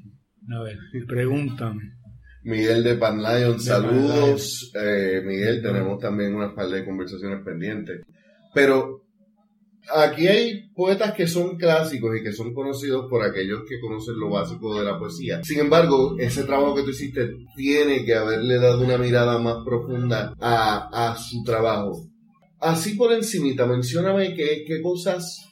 A 0.50 0.62
ver, 0.62 0.78
pregúntame. 1.06 1.82
Miguel 2.42 2.82
de 2.82 2.94
Pan 2.94 3.22
Lion, 3.22 3.60
saludos. 3.60 4.72
Eh, 4.74 5.22
Miguel, 5.24 5.60
tenemos 5.60 5.98
también 5.98 6.34
una 6.34 6.54
par 6.54 6.68
de 6.68 6.84
conversaciones 6.84 7.44
pendientes. 7.44 8.00
Pero 8.54 9.02
aquí 9.94 10.26
hay 10.26 10.70
poetas 10.74 11.12
que 11.12 11.26
son 11.26 11.56
clásicos 11.56 12.16
y 12.16 12.22
que 12.22 12.32
son 12.32 12.54
conocidos 12.54 13.06
por 13.10 13.22
aquellos 13.22 13.62
que 13.68 13.80
conocen 13.80 14.18
lo 14.18 14.30
básico 14.30 14.78
de 14.78 14.84
la 14.84 14.98
poesía. 14.98 15.44
Sin 15.44 15.60
embargo, 15.60 16.16
ese 16.18 16.44
trabajo 16.44 16.74
que 16.74 16.82
tú 16.82 16.90
hiciste 16.90 17.30
tiene 17.54 18.04
que 18.04 18.14
haberle 18.14 18.58
dado 18.58 18.82
una 18.82 18.96
mirada 18.96 19.38
más 19.38 19.56
profunda 19.64 20.32
a, 20.40 21.16
su 21.18 21.42
trabajo. 21.44 22.06
Así 22.60 22.94
por 22.94 23.12
encimita, 23.12 23.66
mencióname 23.66 24.34
qué, 24.34 24.64
qué 24.66 24.80
cosas 24.80 25.44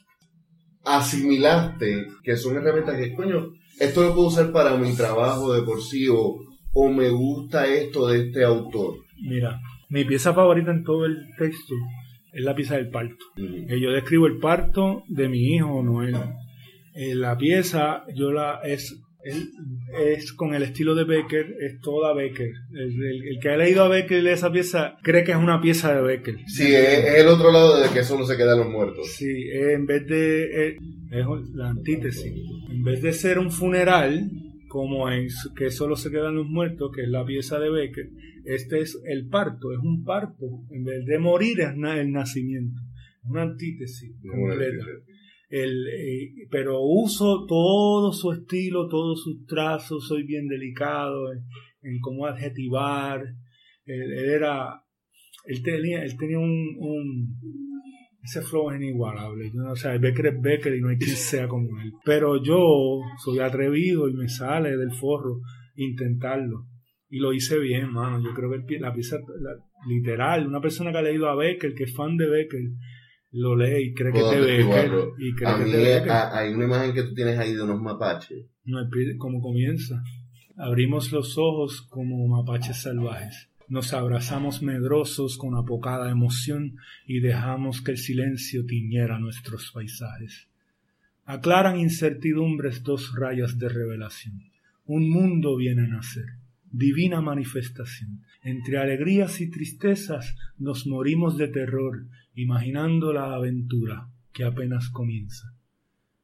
asimilaste 0.83 2.07
que 2.23 2.37
son 2.37 2.57
herramientas 2.57 2.97
que, 2.97 3.13
coño, 3.13 3.51
esto 3.79 4.03
lo 4.03 4.13
puedo 4.13 4.27
usar 4.27 4.51
para 4.51 4.75
mi 4.77 4.95
trabajo 4.95 5.53
de 5.53 5.61
por 5.61 5.81
sí 5.81 6.07
o, 6.07 6.37
o 6.73 6.89
me 6.89 7.09
gusta 7.09 7.67
esto 7.67 8.07
de 8.07 8.27
este 8.27 8.43
autor. 8.43 8.95
Mira, 9.21 9.59
mi 9.89 10.03
pieza 10.05 10.33
favorita 10.33 10.71
en 10.71 10.83
todo 10.83 11.05
el 11.05 11.27
texto 11.37 11.73
es 12.33 12.43
la 12.43 12.55
pieza 12.55 12.75
del 12.75 12.89
parto. 12.89 13.25
Eh, 13.37 13.79
yo 13.79 13.91
describo 13.91 14.27
el 14.27 14.37
parto 14.37 15.03
de 15.07 15.29
mi 15.29 15.55
hijo 15.55 15.81
Noel. 15.81 16.15
Eh, 16.93 17.15
la 17.15 17.37
pieza 17.37 18.03
yo 18.13 18.31
la 18.31 18.59
es 18.63 18.99
es 19.27 20.33
con 20.33 20.53
el 20.53 20.63
estilo 20.63 20.95
de 20.95 21.03
Becker, 21.03 21.55
es 21.59 21.79
toda 21.81 22.13
Becker. 22.13 22.51
El, 22.73 23.39
que 23.41 23.49
ha 23.49 23.57
leído 23.57 23.83
a 23.83 23.87
Becker 23.87 24.19
y 24.19 24.21
lee 24.21 24.31
esa 24.31 24.51
pieza 24.51 24.97
cree 25.01 25.23
que 25.23 25.31
es 25.31 25.37
una 25.37 25.61
pieza 25.61 25.93
de 25.93 26.01
Becker. 26.01 26.37
Sí, 26.47 26.73
es, 26.73 27.15
el 27.15 27.27
otro 27.27 27.51
lado 27.51 27.81
de 27.81 27.89
que 27.89 28.03
solo 28.03 28.25
se 28.25 28.37
quedan 28.37 28.59
los 28.59 28.69
muertos. 28.69 29.07
Sí, 29.11 29.49
en 29.51 29.85
vez 29.85 30.05
de. 30.07 30.67
es 30.69 30.77
la 31.53 31.69
antítesis. 31.69 32.33
En 32.69 32.83
vez 32.83 33.01
de 33.01 33.13
ser 33.13 33.39
un 33.39 33.51
funeral, 33.51 34.29
como 34.67 35.09
en 35.09 35.27
que 35.55 35.71
solo 35.71 35.95
se 35.95 36.11
quedan 36.11 36.35
los 36.35 36.47
muertos, 36.47 36.91
que 36.95 37.03
es 37.03 37.09
la 37.09 37.25
pieza 37.25 37.59
de 37.59 37.69
Becker, 37.69 38.09
este 38.45 38.79
es 38.79 38.99
el 39.05 39.27
parto, 39.27 39.71
es 39.73 39.79
un 39.79 40.03
parto. 40.03 40.45
En 40.71 40.83
vez 40.83 41.05
de 41.05 41.19
morir 41.19 41.61
es 41.61 41.69
el 41.69 42.11
nacimiento. 42.11 42.81
Una 43.23 43.43
antítesis 43.43 44.11
completa. 44.21 44.85
El, 45.49 45.87
eh, 45.87 46.47
pero 46.51 46.81
uso 46.81 47.45
todo 47.47 48.11
su 48.11 48.31
estilo, 48.33 48.87
todos 48.87 49.23
sus 49.23 49.45
trazos, 49.45 50.07
soy 50.07 50.23
bien 50.23 50.47
delicado 50.47 51.31
en, 51.31 51.99
cómo 52.01 52.25
adjetivar. 52.25 53.23
Él, 53.85 54.13
era, 54.13 54.83
él 55.45 55.63
tenía, 55.63 56.03
él 56.03 56.17
tenía 56.17 56.39
un, 56.39 56.75
un 56.79 57.37
ese 58.27 58.41
flow 58.41 58.71
es 58.71 58.81
inigualable. 58.81 59.51
O 59.71 59.75
sea, 59.75 59.97
Becker 59.97 60.27
es 60.27 60.41
Becker 60.41 60.75
y 60.75 60.81
no 60.81 60.89
hay 60.89 60.97
quien 60.97 61.15
sea 61.15 61.47
como 61.47 61.79
él. 61.79 61.93
Pero 62.03 62.43
yo 62.43 62.99
soy 63.23 63.39
atrevido 63.39 64.09
y 64.09 64.13
me 64.13 64.27
sale 64.27 64.75
del 64.75 64.91
forro 64.91 65.39
intentarlo. 65.75 66.65
Y 67.09 67.19
lo 67.19 67.31
hice 67.31 67.57
bien, 67.57 67.89
mano. 67.91 68.21
Yo 68.21 68.33
creo 68.33 68.49
que 68.67 68.79
la 68.79 68.93
pieza 68.93 69.17
literal, 69.87 70.45
una 70.45 70.59
persona 70.59 70.91
que 70.91 70.97
ha 70.97 71.03
leído 71.03 71.29
a 71.29 71.35
Becker, 71.35 71.73
que 71.73 71.85
es 71.85 71.95
fan 71.95 72.17
de 72.17 72.27
Becker, 72.27 72.63
lo 73.31 73.55
lee 73.55 73.89
y 73.89 73.93
cree 73.93 74.13
que 74.13 74.19
te 74.19 74.39
ve. 74.39 74.61
Y 75.19 75.33
cree 75.35 75.57
que 75.57 75.71
te 75.71 76.11
Hay 76.11 76.53
una 76.53 76.65
imagen 76.65 76.93
que 76.93 77.03
tú 77.03 77.13
tienes 77.13 77.37
ahí 77.37 77.53
de 77.53 77.61
unos 77.61 77.81
mapaches. 77.81 78.45
No, 78.65 78.79
como 79.17 79.41
comienza. 79.41 80.03
Abrimos 80.57 81.11
los 81.11 81.37
ojos 81.37 81.81
como 81.89 82.27
mapaches 82.27 82.81
salvajes. 82.81 83.49
Nos 83.69 83.93
abrazamos 83.93 84.61
medrosos 84.61 85.37
con 85.37 85.55
apocada 85.55 86.09
emoción 86.09 86.77
y 87.05 87.19
dejamos 87.19 87.81
que 87.81 87.91
el 87.91 87.97
silencio 87.97 88.65
tiñera 88.65 89.19
nuestros 89.19 89.71
paisajes. 89.71 90.47
Aclaran 91.25 91.77
incertidumbres 91.77 92.83
dos 92.83 93.13
rayas 93.13 93.59
de 93.59 93.67
revelación. 93.67 94.49
Un 94.85 95.09
mundo 95.09 95.57
viene 95.57 95.83
a 95.83 95.87
nacer, 95.87 96.25
divina 96.71 97.21
manifestación. 97.21 98.23
Entre 98.43 98.77
alegrías 98.77 99.41
y 99.41 99.49
tristezas 99.49 100.35
nos 100.57 100.87
morimos 100.87 101.37
de 101.37 101.47
terror 101.47 102.07
imaginando 102.33 103.13
la 103.13 103.33
aventura 103.33 104.09
que 104.31 104.43
apenas 104.43 104.89
comienza. 104.89 105.53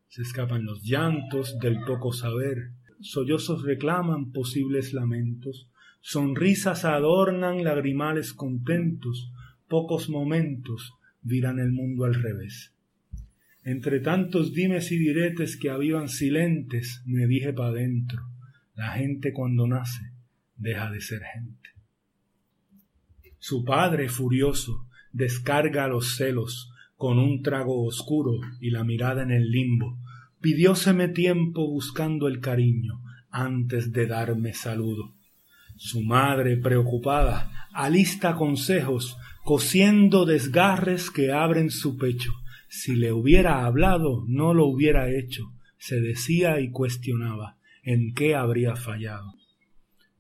Se 0.07 0.21
escapan 0.21 0.65
los 0.65 0.83
llantos 0.83 1.57
del 1.59 1.79
poco 1.81 2.13
saber, 2.13 2.71
sollozos 2.99 3.63
reclaman 3.63 4.31
posibles 4.31 4.93
lamentos, 4.93 5.69
sonrisas 6.01 6.85
adornan 6.85 7.63
lagrimales 7.63 8.33
contentos, 8.33 9.31
pocos 9.67 10.09
momentos 10.09 10.93
virán 11.21 11.59
el 11.59 11.71
mundo 11.71 12.05
al 12.05 12.13
revés. 12.13 12.75
Entre 13.63 14.01
tantos 14.01 14.53
dimes 14.53 14.91
y 14.91 14.97
diretes 14.97 15.57
que 15.57 15.69
avivan 15.69 16.09
silentes, 16.09 17.01
me 17.05 17.25
dije 17.25 17.53
pa' 17.53 17.71
dentro, 17.71 18.21
la 18.75 18.91
gente 18.91 19.33
cuando 19.33 19.65
nace 19.67 20.12
deja 20.55 20.89
de 20.91 21.01
ser 21.01 21.21
gente. 21.33 21.69
Su 23.39 23.63
padre 23.63 24.09
furioso, 24.09 24.87
descarga 25.11 25.87
los 25.87 26.15
celos 26.15 26.71
con 26.95 27.19
un 27.19 27.41
trago 27.41 27.85
oscuro 27.85 28.39
y 28.61 28.71
la 28.71 28.83
mirada 28.83 29.23
en 29.23 29.31
el 29.31 29.51
limbo. 29.51 29.97
Pidióseme 30.39 31.09
tiempo 31.09 31.67
buscando 31.67 32.27
el 32.27 32.39
cariño 32.39 33.01
antes 33.29 33.91
de 33.91 34.07
darme 34.07 34.53
saludo. 34.53 35.15
Su 35.75 36.01
madre, 36.01 36.55
preocupada, 36.57 37.67
alista 37.73 38.35
consejos, 38.35 39.17
cosiendo 39.43 40.25
desgarres 40.25 41.11
que 41.11 41.31
abren 41.31 41.71
su 41.71 41.97
pecho. 41.97 42.31
Si 42.69 42.95
le 42.95 43.11
hubiera 43.11 43.65
hablado, 43.65 44.23
no 44.27 44.53
lo 44.53 44.65
hubiera 44.65 45.11
hecho, 45.11 45.51
se 45.77 45.99
decía 45.99 46.61
y 46.61 46.71
cuestionaba 46.71 47.57
en 47.83 48.13
qué 48.13 48.35
habría 48.35 48.75
fallado. 48.75 49.33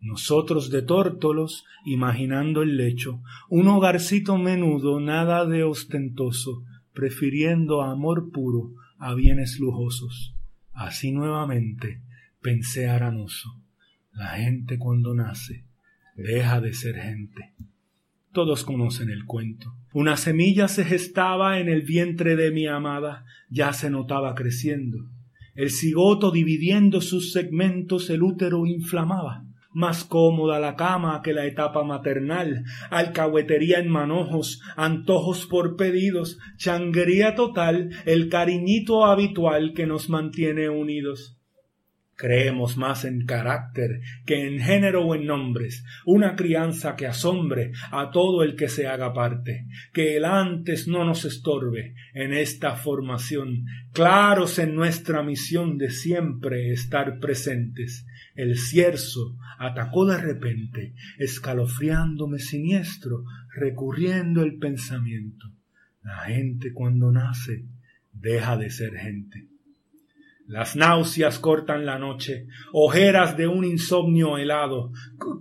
Nosotros 0.03 0.69
de 0.69 0.81
tórtolos, 0.81 1.63
imaginando 1.85 2.61
el 2.61 2.75
lecho, 2.75 3.21
un 3.49 3.69
hogarcito 3.69 4.37
menudo, 4.37 4.99
nada 4.99 5.45
de 5.45 5.63
ostentoso, 5.63 6.65
prefiriendo 6.91 7.81
amor 7.81 8.29
puro 8.29 8.73
a 8.97 9.13
bienes 9.13 9.61
lujosos. 9.61 10.35
Así 10.73 11.13
nuevamente 11.13 12.01
pensé 12.41 12.89
aranoso. 12.89 13.61
La 14.11 14.31
gente 14.31 14.77
cuando 14.77 15.15
nace 15.15 15.63
deja 16.17 16.59
de 16.59 16.73
ser 16.73 16.95
gente. 16.97 17.53
Todos 18.33 18.65
conocen 18.65 19.09
el 19.09 19.23
cuento. 19.23 19.73
Una 19.93 20.17
semilla 20.17 20.67
se 20.67 20.83
gestaba 20.83 21.59
en 21.59 21.69
el 21.69 21.83
vientre 21.83 22.35
de 22.35 22.51
mi 22.51 22.67
amada, 22.67 23.23
ya 23.49 23.71
se 23.71 23.89
notaba 23.89 24.35
creciendo. 24.35 24.97
El 25.55 25.71
cigoto 25.71 26.29
dividiendo 26.29 26.99
sus 26.99 27.31
segmentos 27.31 28.09
el 28.09 28.21
útero 28.21 28.65
inflamaba 28.65 29.45
más 29.73 30.03
cómoda 30.03 30.59
la 30.59 30.75
cama 30.75 31.21
que 31.23 31.33
la 31.33 31.45
etapa 31.45 31.83
maternal, 31.83 32.63
alcahuetería 32.89 33.79
en 33.79 33.89
manojos, 33.89 34.61
antojos 34.75 35.45
por 35.45 35.75
pedidos, 35.75 36.37
changuería 36.57 37.35
total, 37.35 37.89
el 38.05 38.29
cariñito 38.29 39.05
habitual 39.05 39.73
que 39.73 39.85
nos 39.85 40.09
mantiene 40.09 40.69
unidos. 40.69 41.37
Creemos 42.15 42.77
más 42.77 43.05
en 43.05 43.25
carácter 43.25 44.01
que 44.25 44.47
en 44.47 44.59
género 44.59 45.05
o 45.05 45.15
en 45.15 45.25
nombres, 45.25 45.83
una 46.05 46.35
crianza 46.35 46.95
que 46.95 47.07
asombre 47.07 47.71
a 47.91 48.11
todo 48.11 48.43
el 48.43 48.55
que 48.55 48.69
se 48.69 48.87
haga 48.87 49.13
parte, 49.13 49.65
que 49.93 50.17
el 50.17 50.25
antes 50.25 50.87
no 50.87 51.03
nos 51.05 51.25
estorbe 51.25 51.95
en 52.13 52.33
esta 52.33 52.75
formación, 52.75 53.65
claros 53.93 54.59
en 54.59 54.75
nuestra 54.75 55.23
misión 55.23 55.79
de 55.79 55.89
siempre 55.89 56.71
estar 56.71 57.19
presentes. 57.19 58.05
El 58.35 58.57
cierzo 58.57 59.37
atacó 59.59 60.05
de 60.05 60.17
repente, 60.17 60.95
escalofriándome 61.19 62.39
siniestro, 62.39 63.25
recurriendo 63.55 64.43
el 64.43 64.57
pensamiento. 64.57 65.53
La 66.01 66.17
gente 66.25 66.73
cuando 66.73 67.11
nace 67.11 67.65
deja 68.11 68.57
de 68.57 68.69
ser 68.69 68.95
gente. 68.97 69.52
Las 70.45 70.75
náuseas 70.75 71.39
cortan 71.39 71.85
la 71.85 71.97
noche, 71.97 72.47
ojeras 72.73 73.37
de 73.37 73.47
un 73.47 73.63
insomnio 73.63 74.37
helado, 74.37 74.91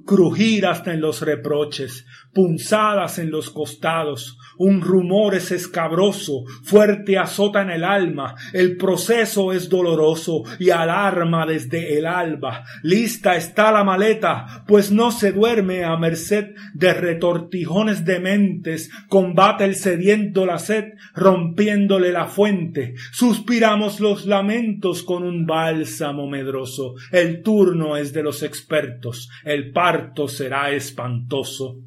crujir 0.07 0.64
hasta 0.64 0.94
en 0.94 1.00
los 1.00 1.22
reproches, 1.22 2.07
punzadas 2.32 3.18
en 3.18 3.32
los 3.32 3.50
costados, 3.50 4.38
un 4.59 4.80
rumor 4.80 5.34
es 5.34 5.50
escabroso, 5.50 6.44
fuerte 6.62 7.18
azota 7.18 7.62
en 7.62 7.70
el 7.70 7.82
alma, 7.82 8.36
el 8.53 8.76
proceso 8.76 9.53
es 9.53 9.68
doloroso 9.68 10.44
y 10.61 10.70
alarma 10.70 11.46
desde 11.46 11.98
el 11.98 12.07
alba. 12.07 12.64
Lista 12.84 13.34
está 13.34 13.72
la 13.72 13.82
maleta, 13.82 14.64
pues 14.68 14.92
no 14.92 15.11
se 15.11 15.32
duerme 15.32 15.82
a 15.82 15.96
merced 15.96 16.55
de 16.74 16.94
retortijones 16.94 18.05
dementes, 18.05 18.88
combate 19.09 19.64
el 19.64 19.74
sediento 19.74 20.46
la 20.46 20.61
sed, 20.61 20.92
rompiéndole 21.14 22.12
la 22.12 22.26
fuente, 22.26 22.94
suspiramos 23.11 23.98
los 23.98 24.26
lamentos 24.26 24.91
con 25.01 25.22
un 25.22 25.47
bálsamo 25.47 26.26
medroso. 26.26 26.95
El 27.11 27.43
turno 27.43 27.97
es 27.97 28.12
de 28.12 28.22
los 28.22 28.43
expertos, 28.43 29.30
el 29.45 29.72
parto 29.72 30.28
será 30.28 30.72
espantoso. 30.72 31.78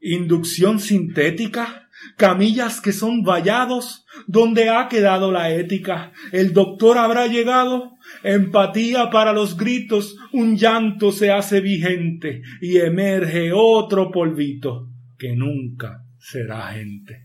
Inducción 0.00 0.80
sintética, 0.80 1.88
camillas 2.16 2.80
que 2.80 2.92
son 2.92 3.22
vallados, 3.22 4.06
¿dónde 4.26 4.70
ha 4.70 4.88
quedado 4.88 5.30
la 5.30 5.50
ética? 5.50 6.12
El 6.32 6.52
doctor 6.52 6.98
habrá 6.98 7.26
llegado, 7.26 7.92
empatía 8.22 9.10
para 9.10 9.32
los 9.32 9.56
gritos, 9.56 10.16
un 10.32 10.56
llanto 10.56 11.12
se 11.12 11.30
hace 11.30 11.60
vigente 11.60 12.42
y 12.60 12.78
emerge 12.78 13.52
otro 13.52 14.10
polvito 14.10 14.88
que 15.18 15.34
nunca 15.34 16.04
será 16.18 16.68
gente. 16.72 17.23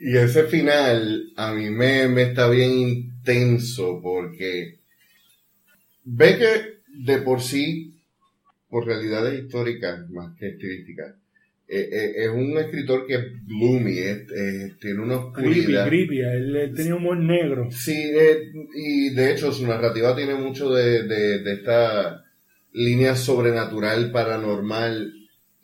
Y 0.00 0.16
ese 0.16 0.44
final 0.44 1.32
a 1.36 1.52
mí 1.52 1.70
me, 1.70 2.08
me 2.08 2.22
está 2.22 2.48
bien 2.48 2.70
intenso 2.70 4.00
porque 4.02 4.78
ve 6.04 6.38
que 6.38 6.78
de 7.04 7.18
por 7.18 7.40
sí, 7.40 7.94
por 8.68 8.86
realidades 8.86 9.42
históricas 9.42 10.08
más 10.10 10.36
que 10.38 10.48
estilísticas, 10.48 11.14
eh, 11.66 11.88
eh, 11.92 12.12
es 12.24 12.30
un 12.30 12.56
escritor 12.56 13.06
que 13.06 13.14
es 13.14 13.24
gloomy, 13.46 13.96
tiene 14.80 15.00
una 15.00 15.16
oscuridad. 15.16 15.86
Creepy, 15.86 16.20
él 16.20 16.72
tenía 16.74 16.94
humor 16.94 17.18
negro. 17.18 17.68
Sí, 17.70 17.92
eh, 17.94 18.52
y 18.74 19.10
de 19.10 19.32
hecho 19.32 19.52
su 19.52 19.66
narrativa 19.66 20.16
tiene 20.16 20.34
mucho 20.34 20.72
de, 20.72 21.02
de, 21.02 21.40
de 21.40 21.52
esta 21.52 22.24
línea 22.72 23.16
sobrenatural, 23.16 24.10
paranormal, 24.12 25.12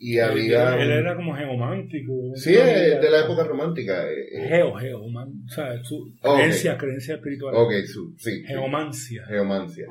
y 0.05 0.19
había... 0.19 0.77
Él, 0.77 0.91
era 0.91 1.15
como 1.15 1.35
geomántico. 1.35 2.13
Sí, 2.35 2.51
de 2.51 3.09
la 3.09 3.21
época 3.21 3.43
romántica. 3.43 4.05
Geo, 4.47 4.75
geo, 4.75 5.03
o 5.03 5.49
sea, 5.49 5.83
su 5.83 6.13
creencia, 6.21 6.77
creencia 6.77 7.15
espiritual. 7.15 7.55
Ok, 7.55 7.71
su, 7.91 8.13
sí. 8.15 8.43
Geomancia. 8.45 9.25
Geomancia. 9.25 9.87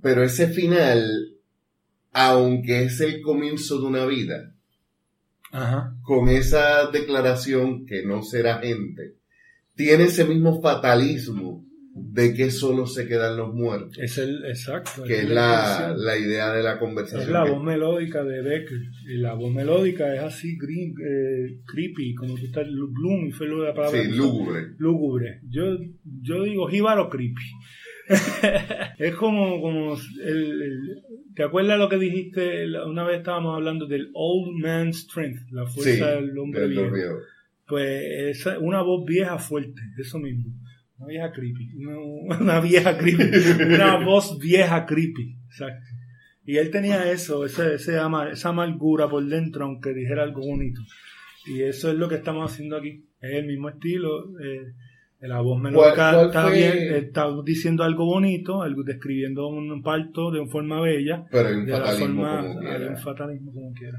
Pero 0.00 0.22
ese 0.22 0.48
final, 0.48 1.06
aunque 2.12 2.84
es 2.84 2.98
el 3.02 3.20
comienzo 3.20 3.78
de 3.78 3.86
una 3.86 4.06
vida, 4.06 4.54
con 6.00 6.30
esa 6.30 6.90
declaración 6.90 7.84
que 7.84 8.06
no 8.06 8.22
será 8.22 8.58
gente, 8.60 9.16
tiene 9.74 10.04
ese 10.04 10.24
mismo 10.24 10.62
fatalismo 10.62 11.62
de 12.00 12.34
que 12.34 12.50
solo 12.50 12.86
se 12.86 13.06
quedan 13.06 13.36
los 13.36 13.54
muertos. 13.54 13.98
Es 13.98 14.18
el, 14.18 14.44
exacto. 14.46 15.02
Que 15.04 15.20
es 15.20 15.28
la, 15.28 15.94
la, 15.96 16.18
idea 16.18 16.52
de 16.52 16.62
la 16.62 16.78
conversación. 16.78 17.22
Es 17.22 17.28
la 17.28 17.44
voz 17.44 17.62
melódica 17.62 18.24
de 18.24 18.42
Becker. 18.42 18.80
Y 19.08 19.18
la 19.18 19.34
voz 19.34 19.52
melódica 19.52 20.14
es 20.14 20.20
así, 20.20 20.56
green, 20.56 20.94
eh, 21.00 21.60
creepy, 21.66 22.14
como 22.14 22.34
tú 22.34 22.46
estás, 22.46 22.66
Bloom, 22.66 23.32
fue 23.32 23.48
la 23.48 23.74
palabra. 23.74 24.02
Sí, 24.02 24.10
lúgubre. 24.10 24.68
Lúgubre. 24.78 25.40
Yo, 25.48 25.78
yo 26.22 26.42
digo 26.42 26.68
jíbaro 26.68 27.08
creepy. 27.08 27.42
es 28.98 29.14
como, 29.16 29.60
como 29.60 29.94
el, 30.24 31.02
¿te 31.34 31.42
acuerdas 31.42 31.78
lo 31.78 31.88
que 31.88 31.98
dijiste? 31.98 32.66
Una 32.86 33.04
vez 33.04 33.18
estábamos 33.18 33.54
hablando 33.54 33.86
del 33.86 34.10
old 34.14 34.58
man's 34.62 35.00
strength, 35.00 35.50
la 35.50 35.66
fuerza 35.66 36.12
del 36.12 36.38
hombre 36.38 36.68
viejo. 36.68 37.18
Pues 37.66 38.46
es 38.46 38.46
una 38.60 38.80
voz 38.80 39.04
vieja 39.04 39.38
fuerte, 39.38 39.82
eso 39.98 40.18
mismo. 40.18 40.54
Una 40.98 41.08
vieja 41.08 41.32
creepy. 41.32 41.74
Una, 42.40 42.60
vieja 42.60 42.98
creepy. 42.98 43.64
Una 43.74 44.04
voz 44.04 44.38
vieja 44.38 44.84
creepy. 44.86 45.36
Exacto. 45.46 45.86
Y 46.44 46.56
él 46.56 46.70
tenía 46.70 47.10
eso, 47.12 47.44
ese, 47.44 47.74
ese 47.74 47.98
esa 48.32 48.48
amargura 48.48 49.08
por 49.08 49.24
dentro, 49.24 49.66
aunque 49.66 49.92
dijera 49.92 50.22
algo 50.22 50.40
bonito. 50.40 50.80
Y 51.46 51.62
eso 51.62 51.90
es 51.90 51.96
lo 51.96 52.08
que 52.08 52.16
estamos 52.16 52.50
haciendo 52.50 52.76
aquí. 52.76 53.04
Es 53.20 53.34
el 53.34 53.46
mismo 53.46 53.68
estilo. 53.68 54.38
Eh, 54.40 54.72
la 55.20 55.40
voz 55.40 55.60
melódica 55.60 56.22
está 56.26 56.48
bien, 56.48 56.94
está 56.94 57.26
diciendo 57.44 57.82
algo 57.82 58.06
bonito, 58.06 58.62
algo, 58.62 58.84
describiendo 58.84 59.48
un 59.48 59.82
parto 59.82 60.30
de 60.30 60.40
una 60.40 60.50
forma 60.50 60.80
bella. 60.80 61.26
Pero 61.30 61.48
en 61.48 61.66
de 61.66 61.72
fatalismo 61.72 62.22
la 62.22 62.42
forma, 62.42 62.54
como 62.54 62.96
fatalismo 62.98 63.52
como 63.52 63.72
quiera. 63.72 63.98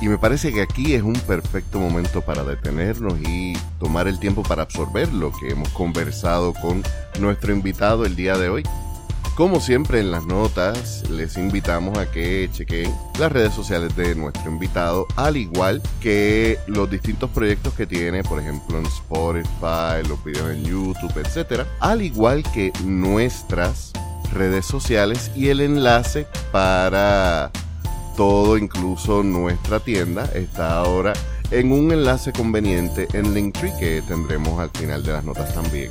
Y 0.00 0.08
me 0.08 0.18
parece 0.18 0.52
que 0.52 0.60
aquí 0.60 0.94
es 0.94 1.02
un 1.02 1.14
perfecto 1.14 1.78
momento 1.78 2.20
para 2.20 2.44
detenernos 2.44 3.14
y 3.20 3.54
tomar 3.78 4.08
el 4.08 4.18
tiempo 4.18 4.42
para 4.42 4.62
absorber 4.62 5.12
lo 5.12 5.32
que 5.32 5.50
hemos 5.50 5.70
conversado 5.70 6.52
con 6.52 6.82
nuestro 7.18 7.52
invitado 7.52 8.04
el 8.04 8.14
día 8.14 8.36
de 8.36 8.50
hoy. 8.50 8.62
Como 9.36 9.60
siempre 9.60 10.00
en 10.00 10.10
las 10.10 10.24
notas, 10.24 11.08
les 11.10 11.36
invitamos 11.36 11.98
a 11.98 12.10
que 12.10 12.48
chequen 12.52 12.90
las 13.18 13.30
redes 13.30 13.52
sociales 13.52 13.94
de 13.94 14.14
nuestro 14.14 14.50
invitado, 14.50 15.06
al 15.14 15.36
igual 15.36 15.82
que 16.00 16.58
los 16.66 16.90
distintos 16.90 17.28
proyectos 17.30 17.74
que 17.74 17.86
tiene, 17.86 18.22
por 18.22 18.40
ejemplo 18.40 18.78
en 18.78 18.86
Spotify, 18.86 20.08
los 20.08 20.24
videos 20.24 20.50
en 20.52 20.64
YouTube, 20.64 21.12
etc. 21.18 21.66
Al 21.80 22.00
igual 22.00 22.44
que 22.54 22.72
nuestras 22.82 23.92
redes 24.32 24.64
sociales 24.64 25.30
y 25.34 25.48
el 25.48 25.60
enlace 25.60 26.26
para 26.50 27.50
todo, 28.16 28.56
incluso 28.56 29.22
nuestra 29.22 29.78
tienda, 29.80 30.24
está 30.34 30.78
ahora 30.78 31.12
en 31.50 31.70
un 31.70 31.92
enlace 31.92 32.32
conveniente 32.32 33.06
en 33.12 33.34
Linktree 33.34 33.72
que 33.78 34.02
tendremos 34.02 34.58
al 34.58 34.70
final 34.70 35.02
de 35.02 35.12
las 35.12 35.24
notas 35.24 35.54
también. 35.54 35.90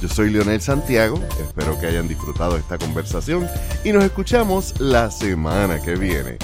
Yo 0.00 0.08
soy 0.08 0.30
Leonel 0.30 0.60
Santiago, 0.60 1.20
espero 1.40 1.78
que 1.78 1.86
hayan 1.86 2.08
disfrutado 2.08 2.56
esta 2.56 2.78
conversación 2.78 3.46
y 3.84 3.92
nos 3.92 4.04
escuchamos 4.04 4.80
la 4.80 5.10
semana 5.10 5.80
que 5.80 5.94
viene. 5.94 6.38